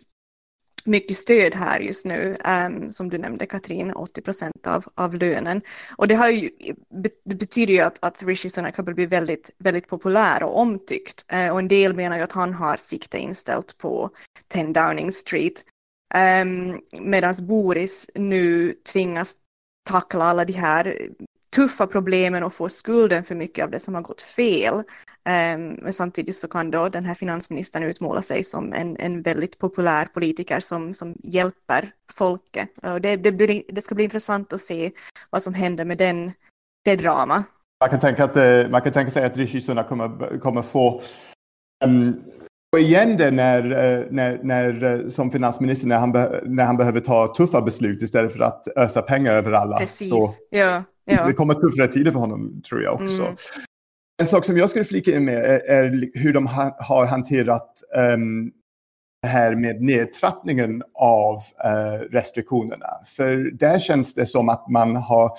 mycket 0.86 1.16
stöd 1.16 1.54
här 1.54 1.80
just 1.80 2.04
nu, 2.04 2.36
um, 2.66 2.92
som 2.92 3.08
du 3.08 3.18
nämnde 3.18 3.46
Katrin, 3.46 3.92
80 3.92 4.22
procent 4.22 4.66
av, 4.66 4.84
av 4.94 5.14
lönen. 5.14 5.62
Och 5.96 6.08
det, 6.08 6.14
har 6.14 6.28
ju, 6.28 6.50
det 7.24 7.34
betyder 7.34 7.74
ju 7.74 7.80
att, 7.80 7.98
att 8.00 8.22
Rishi 8.22 8.50
Sunak 8.50 8.76
har 8.76 8.84
blivit 8.84 9.12
väldigt, 9.12 9.50
väldigt 9.58 9.88
populär 9.88 10.42
och 10.42 10.58
omtyckt. 10.58 11.26
Uh, 11.32 11.48
och 11.48 11.58
en 11.58 11.68
del 11.68 11.94
menar 11.94 12.16
ju 12.16 12.22
att 12.22 12.32
han 12.32 12.54
har 12.54 12.76
sikte 12.76 13.18
inställt 13.18 13.78
på 13.78 14.10
10 14.48 14.64
Downing 14.64 15.12
Street. 15.12 15.64
Ehm, 16.14 16.70
um, 16.70 16.80
Medan 17.00 17.34
Boris 17.40 18.10
nu 18.14 18.72
tvingas 18.92 19.36
tackla 19.90 20.24
alla 20.24 20.44
de 20.44 20.52
här 20.52 20.96
tuffa 21.56 21.86
problemen 21.86 22.42
och 22.42 22.52
få 22.52 22.68
skulden 22.68 23.24
för 23.24 23.34
mycket 23.34 23.64
av 23.64 23.70
det 23.70 23.78
som 23.78 23.94
har 23.94 24.02
gått 24.02 24.22
fel. 24.22 24.82
Ehm, 25.24 25.68
men 25.68 25.92
samtidigt 25.92 26.36
så 26.36 26.48
kan 26.48 26.70
då 26.70 26.88
den 26.88 27.04
här 27.04 27.14
finansministern 27.14 27.82
utmåla 27.82 28.22
sig 28.22 28.44
som 28.44 28.72
en, 28.72 28.96
en 28.96 29.22
väldigt 29.22 29.58
populär 29.58 30.04
politiker 30.04 30.60
som, 30.60 30.94
som 30.94 31.14
hjälper 31.22 31.92
folket. 32.12 32.68
Och 32.82 33.00
det, 33.00 33.16
det, 33.16 33.32
blir, 33.32 33.62
det 33.68 33.82
ska 33.82 33.94
bli 33.94 34.04
intressant 34.04 34.52
att 34.52 34.60
se 34.60 34.90
vad 35.30 35.42
som 35.42 35.54
händer 35.54 35.84
med 35.84 35.98
den, 35.98 36.32
det 36.84 36.96
drama. 36.96 37.44
Man 37.80 37.90
kan 37.90 38.00
tänka, 38.00 38.24
att, 38.24 38.36
eh, 38.36 38.68
man 38.70 38.82
kan 38.82 38.92
tänka 38.92 39.10
sig 39.10 39.24
att 39.24 39.36
Rishi 39.36 39.60
Sunak 39.60 39.88
kommer, 39.88 40.38
kommer 40.38 40.62
få 40.62 41.02
um, 41.84 42.22
igen 42.78 43.16
det 43.16 43.30
när, 43.30 43.62
eh, 43.70 44.04
när, 44.10 44.40
när, 44.42 44.84
eh, 44.84 45.08
som 45.08 45.30
finansminister 45.30 45.86
när 45.88 45.98
han, 45.98 46.12
be, 46.12 46.40
när 46.44 46.64
han 46.64 46.76
behöver 46.76 47.00
ta 47.00 47.34
tuffa 47.34 47.60
beslut 47.62 48.02
istället 48.02 48.32
för 48.32 48.40
att 48.40 48.68
ösa 48.76 49.02
pengar 49.02 49.34
över 49.34 49.52
alla. 49.52 49.78
Precis, 49.78 50.10
Så 50.10 50.28
ja, 50.50 50.84
ja. 51.04 51.26
Det 51.26 51.32
kommer 51.32 51.54
tuffare 51.54 51.88
tider 51.88 52.12
för 52.12 52.18
honom 52.18 52.62
tror 52.68 52.82
jag 52.82 52.94
också. 52.94 53.22
Mm. 53.22 53.36
En 54.20 54.26
sak 54.26 54.44
som 54.44 54.56
jag 54.56 54.70
skulle 54.70 54.84
flika 54.84 55.16
in 55.16 55.24
med 55.24 55.44
är, 55.44 55.60
är 55.70 56.10
hur 56.14 56.32
de 56.32 56.46
ha, 56.46 56.76
har 56.80 57.06
hanterat 57.06 57.82
um, 58.14 58.52
det 59.22 59.28
här 59.28 59.54
med 59.54 59.80
nedtrappningen 59.80 60.82
av 60.94 61.36
uh, 61.36 62.00
restriktionerna. 62.10 62.88
För 63.06 63.50
där 63.50 63.78
känns 63.78 64.14
det 64.14 64.26
som 64.26 64.48
att 64.48 64.68
man 64.68 64.96
har 64.96 65.30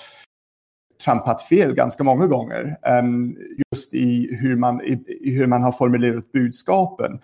trampat 1.04 1.42
fel 1.42 1.74
ganska 1.74 2.04
många 2.04 2.28
gånger. 2.28 2.78
Ehm, 2.84 3.38
just 3.72 3.94
i 3.94 4.36
hur, 4.36 4.56
man, 4.56 4.82
i, 4.82 5.32
hur 5.32 5.48
man 5.48 5.64
har 5.64 5.72
formulerat 5.72 6.32
budskapen. 6.32 7.20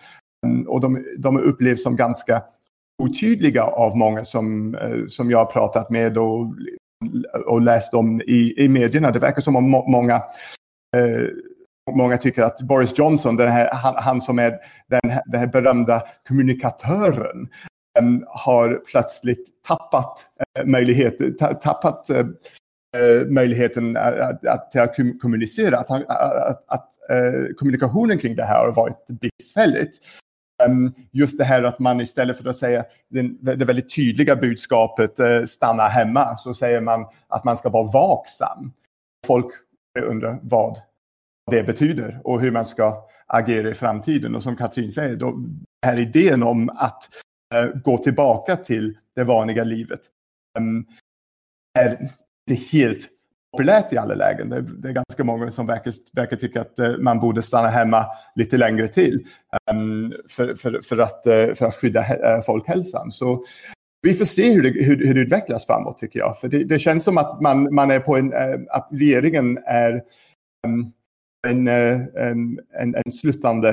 Ehm, 0.46 0.62
och 0.62 0.80
de, 0.80 1.04
de 1.18 1.36
upplevs 1.36 1.82
som 1.82 1.96
ganska 1.96 2.42
otydliga 3.02 3.64
av 3.64 3.96
många 3.96 4.24
som, 4.24 4.74
eh, 4.74 5.06
som 5.08 5.30
jag 5.30 5.38
har 5.38 5.46
pratat 5.46 5.90
med 5.90 6.18
och, 6.18 6.54
och 7.46 7.60
läst 7.60 7.94
om 7.94 8.20
i, 8.20 8.54
i 8.56 8.68
medierna. 8.68 9.10
Det 9.10 9.18
verkar 9.18 9.40
som 9.40 9.56
om 9.56 9.70
må, 9.70 9.88
många 9.88 10.14
eh, 10.96 11.28
Många 11.96 12.18
tycker 12.18 12.42
att 12.42 12.62
Boris 12.62 12.98
Johnson, 12.98 13.36
den 13.36 13.52
här, 13.52 13.70
han, 13.72 13.94
han 13.96 14.20
som 14.20 14.38
är 14.38 14.50
den, 14.88 15.00
den 15.26 15.40
här 15.40 15.46
berömda 15.46 16.02
kommunikatören, 16.28 17.48
ehm, 17.98 18.24
har 18.28 18.82
plötsligt 18.90 19.62
tappat 19.68 20.26
eh, 20.58 20.66
möjligheter, 20.66 21.54
tappat 21.54 22.10
Eh, 22.98 23.26
möjligheten 23.26 23.96
att, 23.96 24.46
att, 24.46 24.76
att, 24.76 24.96
kommunicera. 25.20 25.78
Att, 25.78 25.90
att, 25.90 26.64
att 26.66 27.10
eh, 27.10 27.54
kommunikationen 27.56 28.18
kring 28.18 28.36
det 28.36 28.44
här 28.44 28.64
har 28.64 28.72
varit 28.72 29.06
bristfälligt. 29.06 29.98
Um, 30.66 30.92
just 31.10 31.38
det 31.38 31.44
här 31.44 31.62
att 31.62 31.78
man 31.78 32.00
istället 32.00 32.38
för 32.38 32.48
att 32.48 32.56
säga 32.56 32.84
det, 33.08 33.54
det 33.56 33.64
väldigt 33.64 33.94
tydliga 33.94 34.36
budskapet 34.36 35.18
eh, 35.18 35.44
stanna 35.44 35.88
hemma 35.88 36.38
så 36.38 36.54
säger 36.54 36.80
man 36.80 37.06
att 37.28 37.44
man 37.44 37.56
ska 37.56 37.68
vara 37.68 37.90
vaksam. 37.90 38.72
Folk 39.26 39.46
undrar 40.00 40.38
vad 40.42 40.80
det 41.50 41.62
betyder 41.62 42.20
och 42.24 42.40
hur 42.40 42.50
man 42.50 42.66
ska 42.66 43.08
agera 43.26 43.70
i 43.70 43.74
framtiden. 43.74 44.34
Och 44.34 44.42
som 44.42 44.56
Katrin 44.56 44.90
säger, 44.90 45.16
då, 45.16 45.30
den 45.30 45.66
här 45.86 46.00
idén 46.00 46.42
om 46.42 46.68
att 46.68 47.08
gå 47.84 47.98
tillbaka 47.98 48.56
till 48.56 48.98
det 49.14 49.24
vanliga 49.24 49.64
livet 49.64 50.00
um, 50.58 50.86
är 51.78 52.10
inte 52.50 52.76
helt 52.76 53.08
populärt 53.52 53.92
i 53.92 53.98
alla 53.98 54.14
lägen. 54.14 54.48
Det, 54.48 54.60
det 54.60 54.88
är 54.88 54.92
ganska 54.92 55.24
många 55.24 55.50
som 55.50 55.66
verkar, 55.66 55.92
verkar 56.14 56.36
tycka 56.36 56.60
att 56.60 56.78
eh, 56.78 56.96
man 56.98 57.20
borde 57.20 57.42
stanna 57.42 57.68
hemma 57.68 58.06
lite 58.34 58.56
längre 58.56 58.88
till 58.88 59.26
um, 59.70 60.14
för, 60.28 60.54
för, 60.54 60.80
för, 60.84 60.98
att, 60.98 61.26
eh, 61.26 61.54
för 61.54 61.66
att 61.66 61.74
skydda 61.74 62.00
eh, 62.00 62.42
folkhälsan. 62.42 63.12
Så 63.12 63.44
vi 64.02 64.14
får 64.14 64.24
se 64.24 64.52
hur 64.52 64.62
det, 64.62 64.84
hur, 64.84 65.06
hur 65.06 65.14
det 65.14 65.20
utvecklas 65.20 65.66
framåt 65.66 65.98
tycker 65.98 66.18
jag. 66.18 66.40
För 66.40 66.48
det, 66.48 66.64
det, 66.64 66.78
känns 66.78 67.04
som 67.04 67.18
att 67.18 67.40
man, 67.40 67.74
man 67.74 67.90
är 67.90 68.00
på 68.00 68.16
en, 68.16 68.32
att 68.70 68.88
regeringen 68.90 69.58
är 69.66 70.02
um, 70.66 70.92
en, 71.48 71.68
en, 71.68 72.60
en, 72.80 72.94
en 72.94 73.12
slutande 73.12 73.68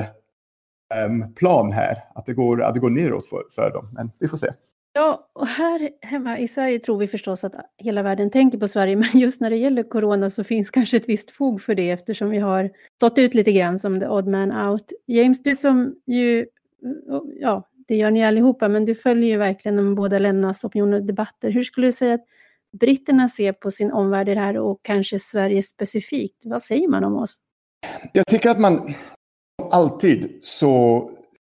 um, 1.06 1.22
ehm, 1.22 1.34
plan 1.34 1.72
här. 1.72 1.96
Att 2.14 2.26
det 2.26 2.34
går, 2.34 2.62
att 2.62 2.74
det 2.74 2.80
går 2.80 2.90
neråt 2.90 3.28
för, 3.28 3.42
för 3.54 3.70
dem. 3.70 3.88
Men 3.92 4.10
vi 4.18 4.28
får 4.28 4.36
se. 4.36 4.48
Ja, 4.96 5.30
och 5.32 5.46
här 5.46 5.90
hemma 6.02 6.38
i 6.38 6.48
Sverige 6.48 6.78
tror 6.78 6.98
vi 6.98 7.06
förstås 7.06 7.44
att 7.44 7.54
hela 7.78 8.02
världen 8.02 8.30
tänker 8.30 8.58
på 8.58 8.68
Sverige, 8.68 8.96
men 9.12 9.20
just 9.20 9.40
när 9.40 9.50
det 9.50 9.56
gäller 9.56 9.82
corona 9.82 10.30
så 10.30 10.44
finns 10.44 10.70
kanske 10.70 10.96
ett 10.96 11.08
visst 11.08 11.30
fog 11.30 11.62
för 11.62 11.74
det 11.74 11.90
eftersom 11.90 12.30
vi 12.30 12.38
har 12.38 12.70
stått 12.96 13.18
ut 13.18 13.34
lite 13.34 13.52
grann 13.52 13.78
som 13.78 14.00
the 14.00 14.06
odd 14.06 14.26
man 14.26 14.52
out. 14.52 14.92
James, 15.06 15.42
du 15.42 15.54
som 15.54 15.94
ju, 16.06 16.46
ja, 17.40 17.68
det 17.88 17.96
gör 17.96 18.10
ni 18.10 18.24
allihopa, 18.24 18.68
men 18.68 18.84
du 18.84 18.94
följer 18.94 19.30
ju 19.30 19.36
verkligen 19.36 19.76
de 19.76 19.94
båda 19.94 20.18
ländernas 20.18 20.64
opinion 20.64 20.94
och 20.94 21.02
debatter. 21.02 21.50
Hur 21.50 21.62
skulle 21.62 21.86
du 21.86 21.92
säga 21.92 22.14
att 22.14 22.24
britterna 22.80 23.28
ser 23.28 23.52
på 23.52 23.70
sin 23.70 23.92
omvärld 23.92 24.28
i 24.28 24.34
det 24.34 24.40
här 24.40 24.58
och 24.58 24.80
kanske 24.82 25.18
Sverige 25.18 25.62
specifikt? 25.62 26.42
Vad 26.44 26.62
säger 26.62 26.88
man 26.88 27.04
om 27.04 27.16
oss? 27.16 27.36
Jag 28.12 28.26
tycker 28.26 28.50
att 28.50 28.60
man 28.60 28.94
alltid 29.70 30.38
så 30.42 31.10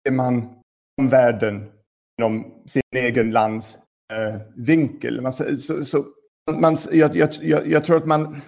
är 0.04 0.12
man 0.12 0.50
om 0.98 1.10
världen 1.10 1.79
inom 2.20 2.64
sin 2.66 2.82
egen 2.96 3.32
lands 3.32 3.78
eh, 4.14 4.42
vinkel. 4.56 5.22
Man, 5.22 5.34
så, 5.34 5.84
så, 5.84 6.06
man, 6.52 6.78
jag, 6.92 7.16
jag, 7.16 7.30
jag, 7.42 7.68
jag, 7.68 7.84
tror 7.84 7.98
att 7.98 8.06
man... 8.06 8.42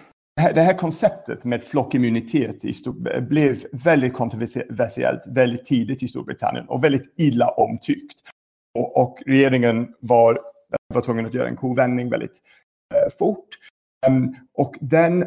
Det 0.56 0.62
här 0.62 0.78
konceptet 0.78 1.44
med 1.44 1.64
flockimmunitet 1.64 2.66
i 2.66 2.74
Stor, 2.74 3.22
blev 3.22 3.64
väldigt 3.72 4.14
kontroversiellt 4.14 5.22
väldigt 5.28 5.66
tidigt 5.66 6.04
i 6.04 6.08
Storbritannien 6.08 6.66
och 6.68 6.84
väldigt 6.84 7.14
illa 7.18 7.50
omtyckt. 7.50 8.20
Och, 8.80 9.02
och 9.02 9.18
regeringen 9.26 9.94
var, 10.00 10.40
var 10.94 11.02
tvungen 11.02 11.26
att 11.26 11.34
göra 11.34 11.48
en 11.48 11.56
kovändning 11.56 12.10
väldigt 12.10 12.42
eh, 12.96 13.18
fort. 13.20 13.48
Um, 14.08 14.36
och 14.54 14.76
den, 14.82 15.22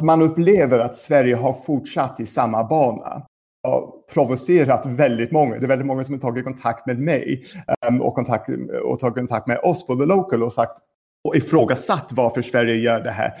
att 0.00 0.04
man 0.04 0.22
upplever 0.22 0.78
att 0.78 0.96
Sverige 0.96 1.34
har 1.34 1.52
fortsatt 1.52 2.20
i 2.20 2.26
samma 2.26 2.64
bana 2.64 3.26
har 3.62 3.92
provocerat 4.14 4.86
väldigt 4.86 5.32
många. 5.32 5.58
Det 5.58 5.66
är 5.66 5.68
väldigt 5.68 5.86
många 5.86 6.04
som 6.04 6.14
har 6.14 6.20
tagit 6.20 6.44
kontakt 6.44 6.86
med 6.86 6.98
mig 6.98 7.44
um, 7.88 8.02
och, 8.02 8.14
kontakt, 8.14 8.48
och 8.84 9.00
tagit 9.00 9.14
kontakt 9.14 9.46
med 9.46 9.58
oss 9.58 9.86
på 9.86 9.96
The 9.96 10.04
Local 10.04 10.42
och 10.42 10.52
sagt 10.52 10.78
och 11.24 11.36
ifrågasatt 11.36 12.08
varför 12.10 12.42
Sverige 12.42 12.74
gör 12.74 13.00
det 13.00 13.10
här. 13.10 13.32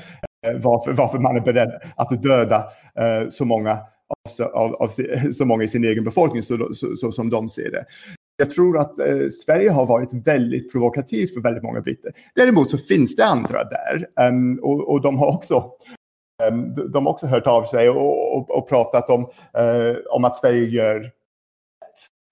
Uh, 0.46 0.60
varför, 0.60 0.92
varför 0.92 1.18
man 1.18 1.36
är 1.36 1.40
beredd 1.40 1.80
att 1.96 2.22
döda 2.22 2.58
uh, 3.00 3.30
så 3.30 3.44
många 3.44 3.78
av, 4.40 4.46
av, 4.46 4.74
av, 4.74 4.90
så 5.32 5.44
många 5.44 5.64
i 5.64 5.68
sin 5.68 5.84
egen 5.84 6.04
befolkning 6.04 6.42
så, 6.42 6.74
så, 6.74 6.96
så 6.96 7.12
som 7.12 7.30
de 7.30 7.48
ser 7.48 7.70
det. 7.70 7.84
Jag 8.36 8.50
tror 8.50 8.78
att 8.78 8.98
eh, 8.98 9.28
Sverige 9.44 9.70
har 9.70 9.86
varit 9.86 10.26
väldigt 10.26 10.72
provokativt 10.72 11.34
för 11.34 11.40
väldigt 11.40 11.62
många 11.62 11.80
britter. 11.80 12.12
Däremot 12.34 12.70
så 12.70 12.78
finns 12.78 13.16
det 13.16 13.24
andra 13.24 13.64
där 13.64 14.06
um, 14.28 14.58
och, 14.62 14.90
och, 14.90 15.00
de 15.00 15.18
har 15.18 15.26
också 15.26 15.70
de 16.92 17.06
har 17.06 17.12
också 17.12 17.26
hört 17.26 17.46
av 17.46 17.64
sig 17.64 17.88
och, 17.90 18.36
och, 18.36 18.50
och 18.50 18.68
pratat 18.68 19.10
om, 19.10 19.30
eh, 19.54 19.96
om 20.10 20.24
att 20.24 20.36
Sverige 20.36 20.64
gör 20.64 21.00
rätt. 21.00 21.10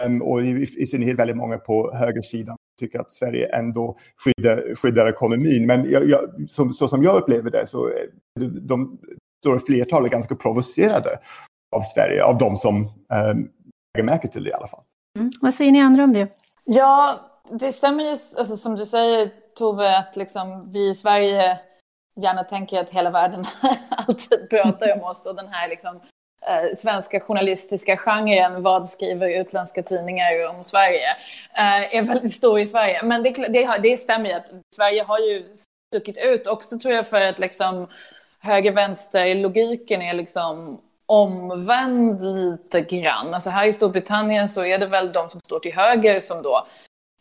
Ehm, 0.03 0.23
och 0.23 0.43
i, 0.43 0.67
i 0.77 0.87
synnerhet 0.87 1.19
väldigt 1.19 1.37
många 1.37 1.59
på 1.59 1.95
högersidan 1.95 2.57
tycker 2.81 3.01
att 3.01 3.13
Sverige 3.13 3.57
ändå 3.57 3.97
skyddar, 4.17 4.75
skyddar 4.75 5.09
ekonomin. 5.09 5.67
Men 5.67 5.91
jag, 5.91 6.09
jag, 6.09 6.21
som, 6.49 6.73
så 6.73 6.89
som 6.89 7.03
jag 7.03 7.17
upplever 7.17 7.51
det 7.51 7.67
så 7.67 7.91
de, 8.41 8.67
de 8.67 8.99
stora 9.41 9.59
flertalet 9.59 10.13
ganska 10.13 10.35
provocerade 10.35 11.19
av 11.77 11.81
Sverige, 11.81 12.25
av 12.25 12.39
de 12.39 12.57
som 12.57 12.85
eh, 13.13 13.35
lägger 13.95 14.05
märke 14.05 14.29
till 14.29 14.45
det 14.45 14.51
i 14.51 14.53
alla 14.53 14.69
fall. 14.69 14.83
Mm. 15.19 15.31
Vad 15.41 15.55
säger 15.55 15.73
ni 15.73 15.81
andra 15.81 16.05
om 16.05 16.13
det? 16.13 16.29
Ja, 16.65 17.15
det 17.61 17.73
stämmer 17.73 18.05
ju, 18.05 18.11
alltså, 18.11 18.57
som 18.57 18.77
du 18.77 18.87
säger 18.87 19.31
Tove, 19.59 19.99
att 19.99 20.17
liksom, 20.17 20.71
vi 20.73 20.91
i 20.91 20.95
Sverige 20.95 21.59
gärna 22.23 22.45
tänker 22.45 22.81
att 22.81 22.91
hela 22.91 23.11
världen 23.11 23.45
alltid 23.89 24.51
pratar 24.51 24.93
om 24.93 25.05
oss 25.05 25.27
och 25.27 25.37
den 25.37 25.49
här 25.49 25.69
liksom, 25.69 26.01
eh, 26.47 26.77
svenska 26.77 27.21
journalistiska 27.21 27.97
genren, 27.97 28.63
vad 28.63 28.89
skriver 28.89 29.41
utländska 29.41 29.83
tidningar 29.83 30.49
om 30.49 30.65
Sverige, 30.65 31.11
eh, 31.55 31.97
är 31.97 32.03
väldigt 32.03 32.35
stor 32.35 32.61
i 32.61 32.67
Sverige. 32.67 33.01
Men 33.03 33.23
det, 33.23 33.31
det, 33.31 33.79
det 33.83 33.97
stämmer 33.97 34.29
ju 34.29 34.33
att 34.33 34.51
Sverige 34.77 35.03
har 35.03 35.19
ju 35.19 35.45
stuckit 35.95 36.17
ut 36.19 36.47
också 36.47 36.79
tror 36.79 36.95
jag 36.95 37.07
för 37.07 37.21
att 37.21 37.39
liksom 37.39 37.89
höger-vänster-logiken 38.39 40.03
är 40.03 40.15
liksom 40.15 40.81
omvänd 41.07 42.23
lite 42.23 42.81
grann. 42.81 43.35
Alltså 43.35 43.51
här 43.51 43.67
i 43.67 43.73
Storbritannien 43.73 44.49
så 44.49 44.65
är 44.65 44.79
det 44.79 44.87
väl 44.87 45.13
de 45.13 45.29
som 45.29 45.41
står 45.41 45.61
till 45.61 45.75
höger 45.75 46.21
som 46.21 46.43
då 46.43 46.67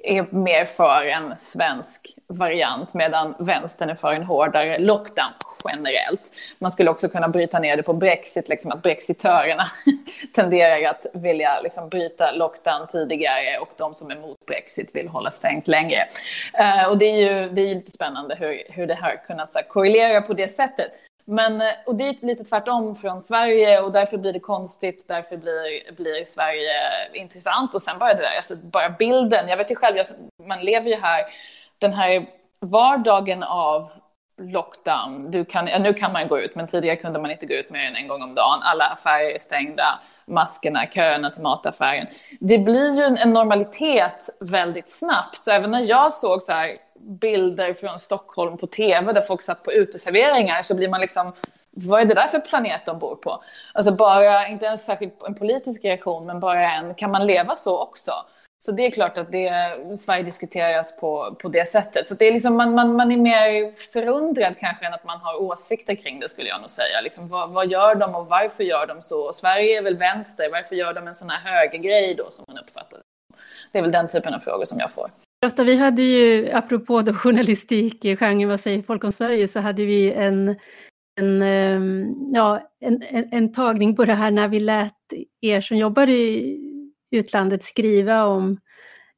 är 0.03 0.27
mer 0.31 0.65
för 0.65 1.05
en 1.05 1.37
svensk 1.37 2.15
variant 2.27 2.93
medan 2.93 3.35
vänstern 3.39 3.89
är 3.89 3.95
för 3.95 4.13
en 4.13 4.23
hårdare 4.23 4.79
lockdown 4.79 5.31
generellt. 5.65 6.31
Man 6.59 6.71
skulle 6.71 6.89
också 6.89 7.09
kunna 7.09 7.27
bryta 7.27 7.59
ner 7.59 7.77
det 7.77 7.83
på 7.83 7.93
Brexit, 7.93 8.49
liksom 8.49 8.71
att 8.71 8.81
brexitörerna 8.81 9.67
tenderar 10.33 10.89
att 10.89 11.05
vilja 11.13 11.61
liksom 11.61 11.89
bryta 11.89 12.31
lockdown 12.31 12.87
tidigare 12.87 13.57
och 13.61 13.69
de 13.77 13.93
som 13.93 14.11
är 14.11 14.15
emot 14.15 14.45
Brexit 14.45 14.95
vill 14.95 15.07
hålla 15.07 15.31
stängt 15.31 15.67
längre. 15.67 15.99
Uh, 16.59 16.89
och 16.89 16.97
det 16.97 17.05
är 17.05 17.17
ju 17.17 17.49
det 17.49 17.61
är 17.61 17.75
lite 17.75 17.91
spännande 17.91 18.35
hur, 18.35 18.63
hur 18.69 18.87
det 18.87 18.95
har 18.95 19.23
kunnat 19.27 19.53
så 19.53 19.59
här, 19.59 19.65
korrelera 19.65 20.21
på 20.21 20.33
det 20.33 20.47
sättet. 20.47 20.91
Men, 21.29 21.61
eh, 21.61 21.67
och 21.85 21.95
det 21.95 22.03
är 22.03 22.25
lite 22.25 22.43
tvärtom 22.43 22.95
från 22.95 23.21
Sverige 23.21 23.81
och 23.81 23.91
därför 23.91 24.17
blir 24.17 24.33
det 24.33 24.39
konstigt, 24.39 25.05
därför 25.07 25.37
blir, 25.37 25.93
blir 25.93 26.25
Sverige 26.25 26.71
intressant. 27.13 27.75
Och 27.75 27.81
sen 27.81 27.99
bara 27.99 28.13
det 28.13 28.21
där, 28.21 28.35
alltså 28.35 28.55
bara 28.55 28.89
bilden, 28.89 29.47
jag 29.47 29.57
vet 29.57 29.71
ju 29.71 29.75
själv, 29.75 29.97
jag, 29.97 30.05
man 30.47 30.59
lever 30.59 30.89
ju 30.89 30.95
här, 30.95 31.25
den 31.79 31.93
här 31.93 32.25
vardagen 32.59 33.43
av 33.43 33.89
lockdown. 34.41 35.31
Du 35.31 35.45
kan, 35.45 35.65
nu 35.65 35.93
kan 35.93 36.13
man 36.13 36.27
gå 36.27 36.39
ut, 36.39 36.55
men 36.55 36.67
tidigare 36.67 36.95
kunde 36.95 37.19
man 37.19 37.31
inte 37.31 37.45
gå 37.45 37.53
ut 37.53 37.69
mer 37.69 37.79
än 37.79 37.95
en 37.95 38.07
gång 38.07 38.23
om 38.23 38.35
dagen. 38.35 38.59
Alla 38.61 38.85
affärer 38.85 39.35
är 39.35 39.39
stängda, 39.39 39.99
maskerna, 40.25 40.85
köerna 40.85 41.29
till 41.29 41.41
mataffären. 41.41 42.07
Det 42.39 42.57
blir 42.57 42.97
ju 42.97 43.03
en 43.03 43.33
normalitet 43.33 44.29
väldigt 44.39 44.89
snabbt. 44.89 45.43
Så 45.43 45.51
även 45.51 45.71
när 45.71 45.81
jag 45.81 46.13
såg 46.13 46.41
så 46.41 46.51
här 46.51 46.73
bilder 47.01 47.73
från 47.73 47.99
Stockholm 47.99 48.57
på 48.57 48.67
tv 48.67 49.13
där 49.13 49.21
folk 49.21 49.41
satt 49.41 49.63
på 49.63 49.71
uteserveringar 49.71 50.61
så 50.61 50.75
blir 50.75 50.89
man 50.89 51.01
liksom 51.01 51.33
vad 51.71 52.01
är 52.01 52.05
det 52.05 52.13
där 52.13 52.27
för 52.27 52.39
planet 52.39 52.85
de 52.85 52.99
bor 52.99 53.15
på? 53.15 53.43
Alltså 53.73 53.91
bara, 53.91 54.47
inte 54.47 54.65
ens 54.65 54.85
särskilt 54.85 55.23
en 55.23 55.35
politisk 55.35 55.85
reaktion, 55.85 56.25
men 56.25 56.39
bara 56.39 56.71
en, 56.71 56.95
kan 56.95 57.11
man 57.11 57.27
leva 57.27 57.55
så 57.55 57.79
också? 57.79 58.11
Så 58.61 58.71
det 58.71 58.85
är 58.85 58.91
klart 58.91 59.17
att 59.17 59.31
det, 59.31 59.77
Sverige 59.99 60.23
diskuteras 60.23 60.97
på, 60.97 61.35
på 61.41 61.49
det 61.49 61.67
sättet. 61.67 62.09
Så 62.09 62.15
det 62.15 62.25
är 62.25 62.33
liksom, 62.33 62.57
man, 62.57 62.75
man, 62.75 62.95
man 62.95 63.11
är 63.11 63.17
mer 63.17 63.71
förundrad 63.91 64.55
kanske 64.59 64.85
än 64.85 64.93
att 64.93 65.03
man 65.03 65.19
har 65.19 65.41
åsikter 65.41 65.95
kring 65.95 66.19
det 66.19 66.29
skulle 66.29 66.49
jag 66.49 66.61
nog 66.61 66.69
säga. 66.69 67.01
Liksom, 67.01 67.27
vad, 67.27 67.53
vad 67.53 67.71
gör 67.71 67.95
de 67.95 68.15
och 68.15 68.27
varför 68.27 68.63
gör 68.63 68.87
de 68.87 69.01
så? 69.01 69.27
Och 69.27 69.35
Sverige 69.35 69.77
är 69.77 69.81
väl 69.81 69.97
vänster, 69.97 70.49
varför 70.51 70.75
gör 70.75 70.93
de 70.93 71.07
en 71.07 71.15
sån 71.15 71.29
här 71.29 71.51
högergrej 71.51 72.15
då 72.15 72.31
som 72.31 72.45
man 72.47 72.57
uppfattar 72.57 72.97
det? 72.97 73.03
Det 73.71 73.77
är 73.77 73.81
väl 73.81 73.91
den 73.91 74.07
typen 74.07 74.33
av 74.33 74.39
frågor 74.39 74.65
som 74.65 74.79
jag 74.79 74.91
får. 74.91 75.11
Lotta, 75.41 75.63
vi 75.63 75.75
hade 75.75 76.01
ju, 76.01 76.51
apropå 76.51 77.01
då 77.01 77.13
journalistik, 77.13 78.03
genren 78.03 78.49
Vad 78.49 78.59
säger 78.59 78.81
folk 78.81 79.03
om 79.03 79.11
Sverige, 79.11 79.47
så 79.47 79.59
hade 79.59 79.85
vi 79.85 80.11
en, 80.11 80.55
en, 81.19 81.41
ehm, 81.41 82.15
ja, 82.33 82.69
en, 82.79 83.01
en, 83.09 83.29
en 83.31 83.53
tagning 83.53 83.95
på 83.95 84.05
det 84.05 84.13
här 84.13 84.31
när 84.31 84.47
vi 84.47 84.59
lät 84.59 84.93
er 85.41 85.61
som 85.61 85.77
jobbar 85.77 86.09
i 86.09 86.57
utlandet 87.11 87.63
skriva 87.63 88.25
om 88.25 88.57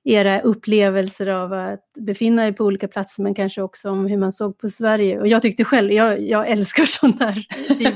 era 0.04 0.42
upplevelser 0.42 1.28
av 1.28 1.54
att 1.54 1.94
befinna 2.00 2.48
er 2.48 2.52
på 2.52 2.66
olika 2.66 2.88
platser 2.88 3.24
men 3.24 3.34
kanske 3.34 3.62
också 3.62 3.90
om 3.90 4.06
hur 4.06 4.18
man 4.18 4.32
såg 4.32 4.58
på 4.58 4.70
Sverige. 4.70 5.20
Och 5.20 5.28
jag 5.28 5.42
tyckte 5.42 5.64
själv, 5.64 5.92
jag, 5.92 6.22
jag 6.22 6.50
älskar 6.50 6.86
sånt 6.88 7.20
här. 7.20 7.46
Typ 7.78 7.96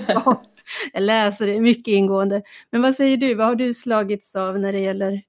jag 0.93 1.03
läser 1.03 1.47
det 1.47 1.59
mycket 1.59 1.87
ingående. 1.87 2.41
Men 2.71 2.81
vad 2.81 2.95
säger 2.95 3.17
du, 3.17 3.33
vad 3.33 3.47
har 3.47 3.55
du 3.55 3.73
slagits 3.73 4.35
av 4.35 4.59
när 4.59 4.73
det 4.73 4.79
gäller 4.79 5.21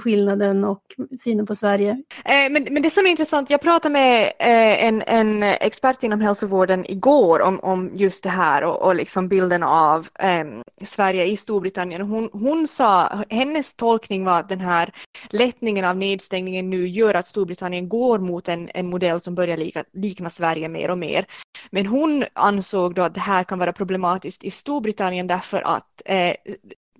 skillnaden 0.00 0.64
och 0.64 0.82
synen 1.18 1.46
på 1.46 1.54
Sverige. 1.54 1.90
Eh, 2.24 2.50
men, 2.50 2.64
men 2.70 2.82
det 2.82 2.90
som 2.90 3.06
är 3.06 3.10
intressant, 3.10 3.50
jag 3.50 3.60
pratade 3.60 3.92
med 3.92 4.22
eh, 4.24 4.84
en, 4.84 5.02
en 5.06 5.42
expert 5.42 6.02
inom 6.02 6.20
hälsovården 6.20 6.90
igår 6.90 7.42
om, 7.42 7.60
om 7.60 7.90
just 7.94 8.22
det 8.22 8.28
här 8.28 8.64
och, 8.64 8.82
och 8.82 8.94
liksom 8.94 9.28
bilden 9.28 9.62
av 9.62 10.08
um, 10.40 10.62
Sverige 10.82 11.24
i 11.24 11.36
Storbritannien. 11.36 12.00
Hon, 12.00 12.30
hon 12.32 12.66
sa, 12.66 13.24
hennes 13.30 13.74
tolkning 13.74 14.24
var 14.24 14.38
att 14.40 14.48
den 14.48 14.60
här 14.60 14.92
lättningen 15.30 15.84
av 15.84 15.96
nedstängningen 15.96 16.70
nu 16.70 16.88
gör 16.88 17.14
att 17.14 17.26
Storbritannien 17.26 17.88
går 17.88 18.18
mot 18.18 18.48
en, 18.48 18.70
en 18.74 18.86
modell 18.86 19.20
som 19.20 19.34
börjar 19.34 19.56
lika, 19.56 19.84
likna 19.92 20.30
Sverige 20.30 20.68
mer 20.68 20.90
och 20.90 20.98
mer. 20.98 21.26
Men 21.70 21.86
hon 21.86 22.24
ansåg 22.32 22.94
då 22.94 23.02
att 23.02 23.14
det 23.14 23.20
här 23.20 23.44
kan 23.44 23.58
vara 23.58 23.72
problematiskt 23.72 24.44
i 24.44 24.50
Storbritannien 24.50 25.26
därför 25.26 25.62
att 25.66 26.02
eh, 26.04 26.34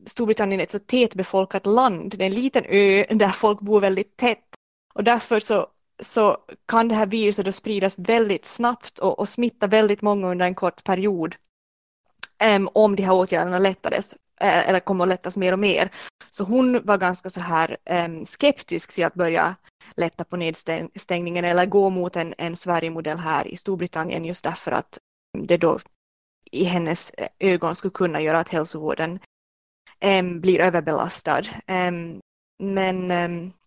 Storbritannien 0.07 0.61
är 0.61 0.65
ett 0.65 0.71
så 0.71 0.79
tätbefolkat 0.79 1.67
land, 1.67 2.15
det 2.17 2.25
är 2.25 2.27
en 2.27 2.35
liten 2.35 2.65
ö 2.69 3.05
där 3.11 3.29
folk 3.29 3.61
bor 3.61 3.81
väldigt 3.81 4.17
tätt. 4.17 4.45
Och 4.95 5.05
därför 5.05 5.41
så, 5.41 5.67
så 6.03 6.39
kan 6.67 6.89
det 6.89 6.95
här 6.95 7.07
viruset 7.07 7.45
då 7.45 7.53
spridas 7.53 7.99
väldigt 7.99 8.45
snabbt 8.45 8.99
och, 8.99 9.19
och 9.19 9.29
smitta 9.29 9.67
väldigt 9.67 10.03
många 10.03 10.29
under 10.29 10.47
en 10.47 10.55
kort 10.55 10.85
period 10.85 11.37
um, 12.57 12.69
om 12.75 12.97
de 12.97 13.03
här 13.03 13.15
åtgärderna 13.15 13.59
lättades. 13.59 14.15
Eh, 14.41 14.69
eller 14.69 14.81
kommer 14.81 15.05
att 15.05 15.09
lättas 15.09 15.37
mer 15.37 15.53
och 15.53 15.59
mer. 15.59 15.91
Så 16.31 16.45
hon 16.45 16.87
var 16.87 16.99
ganska 16.99 17.31
så 17.31 17.41
här 17.41 17.77
um, 17.91 18.27
skeptisk 18.27 18.95
till 18.95 19.05
att 19.05 19.15
börja 19.15 19.55
lätta 19.97 20.25
på 20.25 20.37
nedstängningen 20.37 21.45
eller 21.45 21.67
gå 21.67 21.91
mot 21.91 22.17
en, 22.17 22.35
en 22.39 22.57
Sverigemodell 22.57 23.19
här 23.19 23.49
i 23.49 23.57
Storbritannien 23.57 24.25
just 24.25 24.45
därför 24.45 24.73
att 24.73 24.99
det 25.39 25.57
då 25.57 25.79
i 26.51 26.65
hennes 26.65 27.11
eh, 27.11 27.29
ögon 27.39 27.75
skulle 27.75 27.91
kunna 27.91 28.21
göra 28.21 28.41
att 28.41 28.49
hälsovården 28.49 29.19
blir 30.41 30.61
överbelastad. 30.61 31.43
Men 32.63 33.13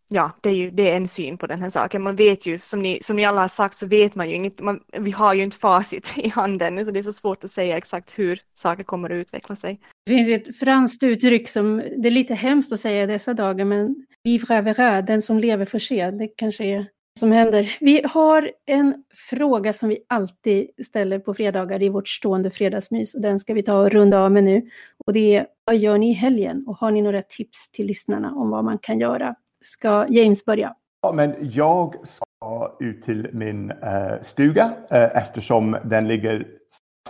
ja, 0.10 0.32
det 0.42 0.50
är 0.50 0.54
ju 0.54 0.72
det 0.72 0.92
är 0.92 0.98
en 0.98 1.08
syn 1.08 1.38
på 1.38 1.48
den 1.48 1.62
här 1.62 1.70
saken. 1.70 2.02
Man 2.02 2.16
vet 2.16 2.46
ju, 2.46 2.60
som 2.60 2.80
ni, 2.80 3.00
som 3.02 3.16
ni 3.16 3.26
alla 3.26 3.42
har 3.42 3.48
sagt, 3.48 3.76
så 3.76 3.88
vet 3.88 4.16
man 4.16 4.30
ju 4.30 4.36
inget. 4.36 4.62
Man, 4.62 4.80
vi 4.98 5.12
har 5.12 5.34
ju 5.34 5.44
inte 5.44 5.58
facit 5.58 6.14
i 6.18 6.30
handen, 6.30 6.86
så 6.86 6.92
det 6.92 7.00
är 7.00 7.04
så 7.04 7.14
svårt 7.14 7.44
att 7.44 7.50
säga 7.50 7.78
exakt 7.78 8.20
hur 8.20 8.40
saker 8.54 8.84
kommer 8.84 9.10
att 9.10 9.16
utveckla 9.16 9.56
sig. 9.56 9.80
Det 10.06 10.12
finns 10.12 10.30
ett 10.30 10.60
franskt 10.60 11.04
uttryck 11.04 11.50
som, 11.50 11.78
det 11.98 12.10
är 12.10 12.12
lite 12.12 12.34
hemskt 12.34 12.74
att 12.74 12.80
säga 12.80 13.04
i 13.04 13.08
dessa 13.08 13.34
dagar, 13.34 13.66
men 13.66 13.96
vivre 14.24 14.62
verra, 14.62 15.02
den 15.02 15.22
som 15.22 15.40
lever 15.40 15.66
får 15.66 15.80
se. 15.80 16.12
Det 16.12 16.28
kanske 16.28 16.64
är 16.64 16.86
som 17.20 17.32
händer. 17.32 17.78
Vi 17.80 18.02
har 18.06 18.52
en 18.66 19.04
fråga 19.14 19.74
som 19.74 19.90
vi 19.90 20.00
alltid 20.10 20.70
ställer 20.88 21.20
på 21.20 21.34
fredagar 21.34 21.84
i 21.84 21.90
vårt 21.90 22.08
stående 22.08 22.52
fredagsmys 22.52 23.16
och 23.16 23.22
den 23.22 23.40
ska 23.40 23.54
vi 23.54 23.64
ta 23.64 23.80
och 23.80 23.92
runda 23.92 24.20
av 24.20 24.32
med 24.32 24.44
nu. 24.44 24.70
Och 25.08 25.14
det 25.14 25.36
är, 25.36 25.48
vad 25.66 25.78
gör 25.78 25.98
ni 25.98 26.10
i 26.10 26.14
helgen? 26.14 26.64
Och 26.68 26.78
har 26.78 26.92
ni 26.92 27.02
några 27.02 27.22
tips 27.22 27.72
till 27.72 27.86
lyssnarna 27.86 28.34
om 28.36 28.50
vad 28.50 28.66
man 28.66 28.78
kan 28.78 29.00
göra? 29.00 29.36
Ska 29.62 30.06
James 30.10 30.46
börja? 30.46 30.74
Ja, 31.02 31.12
men 31.12 31.36
jag 31.40 31.96
ska 32.04 32.76
ut 32.80 33.02
till 33.02 33.30
min 33.34 33.72
eh, 33.72 34.22
stuga 34.22 34.74
eh, 34.92 35.18
eftersom 35.18 35.78
den 35.86 36.08
ligger 36.08 36.48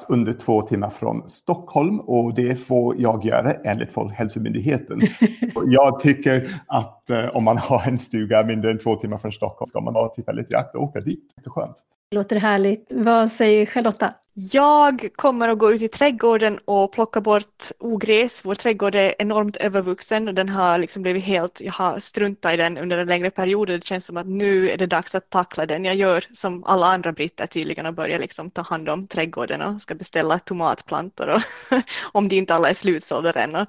under 0.07 0.33
två 0.33 0.61
timmar 0.61 0.89
från 0.89 1.29
Stockholm 1.29 1.99
och 1.99 2.33
det 2.33 2.55
får 2.55 2.95
jag 3.01 3.25
göra 3.25 3.53
enligt 3.53 3.93
Folkhälsomyndigheten. 3.93 5.01
jag 5.65 5.99
tycker 5.99 6.47
att 6.67 7.09
eh, 7.09 7.35
om 7.35 7.43
man 7.43 7.57
har 7.57 7.87
en 7.87 7.97
stuga 7.97 8.43
mindre 8.43 8.71
än 8.71 8.79
två 8.79 8.95
timmar 8.95 9.17
från 9.17 9.31
Stockholm 9.31 9.69
ska 9.69 9.81
man 9.81 9.95
ha 9.95 10.13
tillfälligt 10.13 10.51
i 10.51 10.55
akt 10.55 10.75
och 10.75 10.83
åka 10.83 10.99
dit. 10.99 11.33
Det 11.35 11.47
är 11.47 11.51
skönt. 11.51 11.75
Låter 12.11 12.35
härligt. 12.35 12.87
Vad 12.89 13.31
säger 13.31 13.65
Charlotta? 13.65 14.13
Jag 14.39 15.09
kommer 15.15 15.49
att 15.49 15.57
gå 15.57 15.71
ut 15.71 15.81
i 15.81 15.87
trädgården 15.87 16.59
och 16.65 16.91
plocka 16.91 17.21
bort 17.21 17.71
ogräs. 17.79 18.45
Vår 18.45 18.55
trädgård 18.55 18.95
är 18.95 19.15
enormt 19.19 19.57
övervuxen 19.57 20.27
och 20.27 20.33
den 20.33 20.49
har 20.49 20.77
liksom 20.77 21.01
blivit 21.01 21.23
helt, 21.23 21.61
jag 21.61 21.73
har 21.73 21.99
struntat 21.99 22.53
i 22.53 22.57
den 22.57 22.77
under 22.77 22.97
en 22.97 23.07
längre 23.07 23.29
period 23.29 23.69
och 23.69 23.79
det 23.79 23.85
känns 23.85 24.05
som 24.05 24.17
att 24.17 24.27
nu 24.27 24.69
är 24.69 24.77
det 24.77 24.87
dags 24.87 25.15
att 25.15 25.29
tackla 25.29 25.65
den. 25.65 25.85
Jag 25.85 25.95
gör 25.95 26.23
som 26.33 26.63
alla 26.63 26.85
andra 26.85 27.11
britter 27.11 27.47
tydligen 27.47 27.85
och 27.85 27.93
börjar 27.93 28.19
liksom 28.19 28.51
ta 28.51 28.61
hand 28.61 28.89
om 28.89 29.07
trädgården 29.07 29.61
och 29.61 29.81
ska 29.81 29.95
beställa 29.95 30.39
tomatplantor 30.39 31.27
och 31.27 31.41
om 32.11 32.27
de 32.27 32.35
inte 32.35 32.55
alla 32.55 32.69
är 32.69 32.73
slutsålda 32.73 33.31
än. 33.31 33.55
Och, 33.55 33.67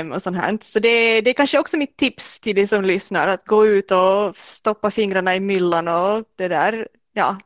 um, 0.00 0.12
och 0.12 0.22
sånt 0.22 0.36
här. 0.36 0.58
Så 0.60 0.80
det, 0.80 1.20
det 1.20 1.30
är 1.30 1.34
kanske 1.34 1.58
också 1.58 1.76
mitt 1.76 1.96
tips 1.96 2.40
till 2.40 2.56
de 2.56 2.66
som 2.66 2.84
lyssnar 2.84 3.28
att 3.28 3.46
gå 3.46 3.66
ut 3.66 3.90
och 3.90 4.36
stoppa 4.36 4.90
fingrarna 4.90 5.36
i 5.36 5.40
myllan 5.40 5.88
och 5.88 6.24
det 6.36 6.48
där, 6.48 6.88
ja, 7.12 7.38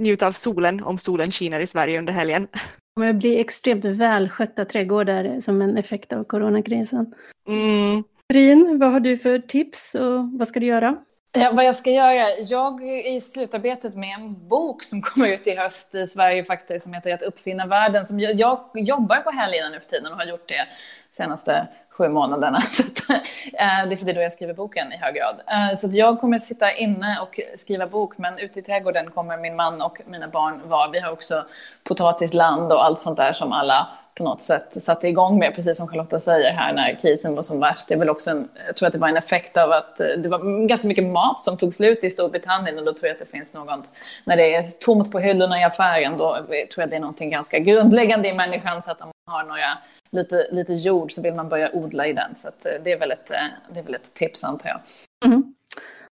njuta 0.00 0.26
av 0.26 0.32
solen 0.32 0.84
om 0.84 0.98
solen 0.98 1.30
skiner 1.30 1.60
i 1.60 1.66
Sverige 1.66 1.98
under 1.98 2.12
helgen. 2.12 2.48
Det 2.52 2.60
kommer 2.94 3.12
bli 3.12 3.40
extremt 3.40 3.84
välskötta 3.84 4.64
trädgårdar 4.64 5.40
som 5.40 5.62
en 5.62 5.76
effekt 5.76 6.12
av 6.12 6.24
coronakrisen. 6.24 7.14
Mm. 7.48 8.04
Rin, 8.32 8.78
vad 8.78 8.92
har 8.92 9.00
du 9.00 9.16
för 9.16 9.38
tips 9.38 9.94
och 9.94 10.38
vad 10.38 10.48
ska 10.48 10.60
du 10.60 10.66
göra? 10.66 10.96
Ja, 11.32 11.50
vad 11.52 11.64
jag 11.64 11.76
ska 11.76 11.90
göra? 11.90 12.28
Jag 12.48 12.82
är 12.82 13.16
i 13.16 13.20
slutarbetet 13.20 13.94
med 13.94 14.14
en 14.14 14.48
bok 14.48 14.82
som 14.82 15.02
kommer 15.02 15.28
ut 15.28 15.46
i 15.46 15.56
höst 15.56 15.94
i 15.94 16.06
Sverige 16.06 16.44
faktiskt, 16.44 16.82
som 16.82 16.92
heter 16.94 17.14
Att 17.14 17.22
uppfinna 17.22 17.66
världen. 17.66 18.06
Som 18.06 18.20
jag, 18.20 18.34
jag 18.34 18.70
jobbar 18.74 19.16
på 19.16 19.30
helgerna 19.30 19.68
nu 19.68 19.80
för 19.80 19.86
tiden 19.86 20.12
och 20.12 20.18
har 20.18 20.24
gjort 20.24 20.48
det 20.48 20.66
senaste 21.10 21.68
sju 22.00 22.08
månaderna. 22.08 22.60
Så 22.70 22.82
att, 22.82 23.10
äh, 23.10 23.88
det 23.88 23.94
är 23.94 23.96
för 23.96 24.06
det 24.06 24.12
då 24.12 24.20
jag 24.20 24.32
skriver 24.32 24.54
boken 24.54 24.92
i 24.92 24.96
hög 24.96 25.14
grad. 25.14 25.36
Äh, 25.46 25.78
så 25.78 25.86
att 25.86 25.94
jag 25.94 26.20
kommer 26.20 26.38
sitta 26.38 26.72
inne 26.72 27.18
och 27.22 27.40
skriva 27.56 27.86
bok, 27.86 28.18
men 28.18 28.38
ute 28.38 28.58
i 28.58 28.62
trädgården 28.62 29.10
kommer 29.10 29.38
min 29.38 29.56
man 29.56 29.82
och 29.82 30.00
mina 30.06 30.28
barn 30.28 30.60
vara. 30.64 30.90
Vi 30.90 31.00
har 31.00 31.12
också 31.12 31.44
potatisland 31.84 32.72
och 32.72 32.84
allt 32.84 32.98
sånt 32.98 33.16
där 33.16 33.32
som 33.32 33.52
alla 33.52 33.88
på 34.14 34.24
något 34.24 34.40
sätt 34.40 34.82
satte 34.82 35.08
igång 35.08 35.38
med, 35.38 35.54
precis 35.54 35.76
som 35.76 35.88
Charlotta 35.88 36.20
säger 36.20 36.52
här 36.52 36.72
när 36.72 36.94
krisen 36.94 37.34
var 37.34 37.42
som 37.42 37.60
värst. 37.60 37.88
Det 37.88 37.94
är 37.94 37.98
väl 37.98 38.10
också 38.10 38.30
en, 38.30 38.48
jag 38.66 38.76
tror 38.76 38.86
att 38.86 38.92
det 38.92 38.98
var 38.98 39.08
en 39.08 39.16
effekt 39.16 39.56
av 39.56 39.72
att 39.72 40.00
eh, 40.00 40.06
det 40.06 40.28
var 40.28 40.66
ganska 40.66 40.86
mycket 40.86 41.04
mat 41.04 41.40
som 41.40 41.56
tog 41.56 41.74
slut 41.74 42.04
i 42.04 42.10
Storbritannien 42.10 42.78
och 42.78 42.84
då 42.84 42.92
tror 42.92 43.08
jag 43.08 43.14
att 43.14 43.18
det 43.18 43.36
finns 43.38 43.54
något, 43.54 43.88
när 44.24 44.36
det 44.36 44.54
är 44.54 44.62
tomt 44.62 45.12
på 45.12 45.18
hyllorna 45.18 45.60
i 45.60 45.64
affären, 45.64 46.16
då 46.16 46.34
tror 46.34 46.46
jag 46.76 46.84
att 46.84 46.90
det 46.90 46.96
är 46.96 47.00
någonting 47.00 47.30
ganska 47.30 47.58
grundläggande 47.58 48.28
i 48.28 48.32
människan 48.32 48.82
så 48.82 48.90
att 48.90 49.00
om 49.00 49.10
har 49.30 49.44
några, 49.44 49.78
lite, 50.10 50.48
lite 50.50 50.72
jord 50.72 51.12
så 51.12 51.22
vill 51.22 51.34
man 51.34 51.48
börja 51.48 51.70
odla 51.72 52.06
i 52.06 52.12
den. 52.12 52.34
Så 52.34 52.48
eh, 52.48 52.82
det, 52.84 52.92
är 52.92 52.98
väl 52.98 53.10
ett, 53.10 53.30
eh, 53.30 53.46
det 53.72 53.80
är 53.80 53.84
väl 53.84 53.94
ett 53.94 54.14
tips 54.14 54.44
antar 54.44 54.68
jag. 54.68 54.80
Mm. 55.24 55.54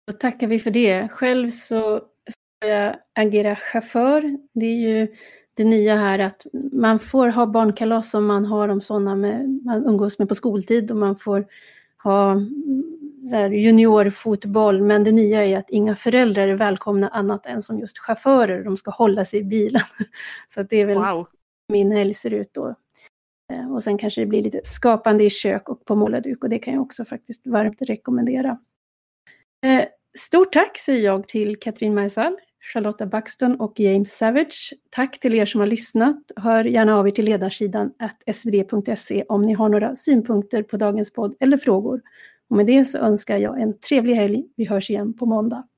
Då 0.07 0.13
tackar 0.13 0.47
vi 0.47 0.59
för 0.59 0.71
det. 0.71 1.09
Själv 1.09 1.51
så 1.51 2.01
ska 2.31 2.69
jag 2.69 2.97
agera 3.15 3.57
chaufför. 3.57 4.39
Det 4.53 4.67
är 4.67 4.77
ju 4.77 5.17
det 5.55 5.65
nya 5.65 5.97
här 5.97 6.19
att 6.19 6.47
man 6.73 6.99
får 6.99 7.29
ha 7.29 7.47
barnkalas 7.47 8.11
som 8.11 8.27
man 8.27 8.45
har 8.45 8.69
om 8.69 8.81
sådana 8.81 9.15
med, 9.15 9.61
man 9.65 9.87
umgås 9.87 10.19
med 10.19 10.29
på 10.29 10.35
skoltid 10.35 10.91
och 10.91 10.97
man 10.97 11.17
får 11.17 11.47
ha 12.03 12.37
juniorfotboll. 13.51 14.83
Men 14.83 15.05
det 15.05 15.13
nya 15.13 15.45
är 15.45 15.59
att 15.59 15.71
inga 15.71 15.95
föräldrar 15.95 16.49
är 16.49 16.55
välkomna 16.55 17.09
annat 17.09 17.47
än 17.47 17.63
som 17.63 17.79
just 17.79 17.99
chaufförer. 17.99 18.65
De 18.65 18.77
ska 18.77 18.91
hålla 18.91 19.25
sig 19.25 19.41
i 19.41 19.45
bilen. 19.45 19.83
Så 20.49 20.63
det 20.63 20.77
är 20.77 20.87
väl 20.87 20.99
wow. 20.99 21.27
min 21.69 21.93
helg 21.93 22.15
ser 22.15 22.35
ut 22.35 22.55
då. 22.55 22.75
Eh, 23.53 23.73
och 23.73 23.83
sen 23.83 23.99
kanske 23.99 24.21
det 24.21 24.27
blir 24.27 24.43
lite 24.43 24.61
skapande 24.65 25.25
i 25.25 25.31
kök 25.31 25.69
och 25.69 25.85
på 25.85 25.95
målarduk 25.95 26.45
och 26.45 26.51
det 26.51 26.59
kan 26.59 26.75
jag 26.75 26.83
också 26.83 27.05
faktiskt 27.05 27.47
varmt 27.47 27.83
rekommendera. 27.83 28.59
Eh, 29.67 29.85
stort 30.19 30.53
tack 30.53 30.79
säger 30.79 31.05
jag 31.05 31.29
till 31.29 31.57
Katrin 31.57 31.95
Maisal, 31.95 32.37
Charlotta 32.73 33.07
Buxton 33.07 33.61
och 33.61 33.81
James 33.81 34.17
Savage. 34.17 34.73
Tack 34.91 35.21
till 35.21 35.35
er 35.35 35.47
som 35.47 35.61
har 35.61 35.67
lyssnat. 35.67 36.17
Hör 36.37 36.65
gärna 36.65 36.97
av 36.99 37.07
er 37.07 37.11
till 37.11 37.25
ledarsidan 37.25 37.93
svd.se 38.33 39.25
om 39.29 39.43
ni 39.43 39.53
har 39.53 39.69
några 39.69 39.97
synpunkter 39.97 40.63
på 40.63 40.77
dagens 40.77 41.13
podd 41.13 41.35
eller 41.41 41.57
frågor. 41.57 42.01
Och 42.51 42.57
med 42.57 42.67
det 42.67 42.85
så 42.85 42.99
önskar 42.99 43.39
jag 43.39 43.61
en 43.61 43.79
trevlig 43.79 44.15
helg. 44.15 44.45
Vi 44.57 44.65
hörs 44.65 44.91
igen 44.91 45.15
på 45.15 45.27
måndag. 45.27 45.69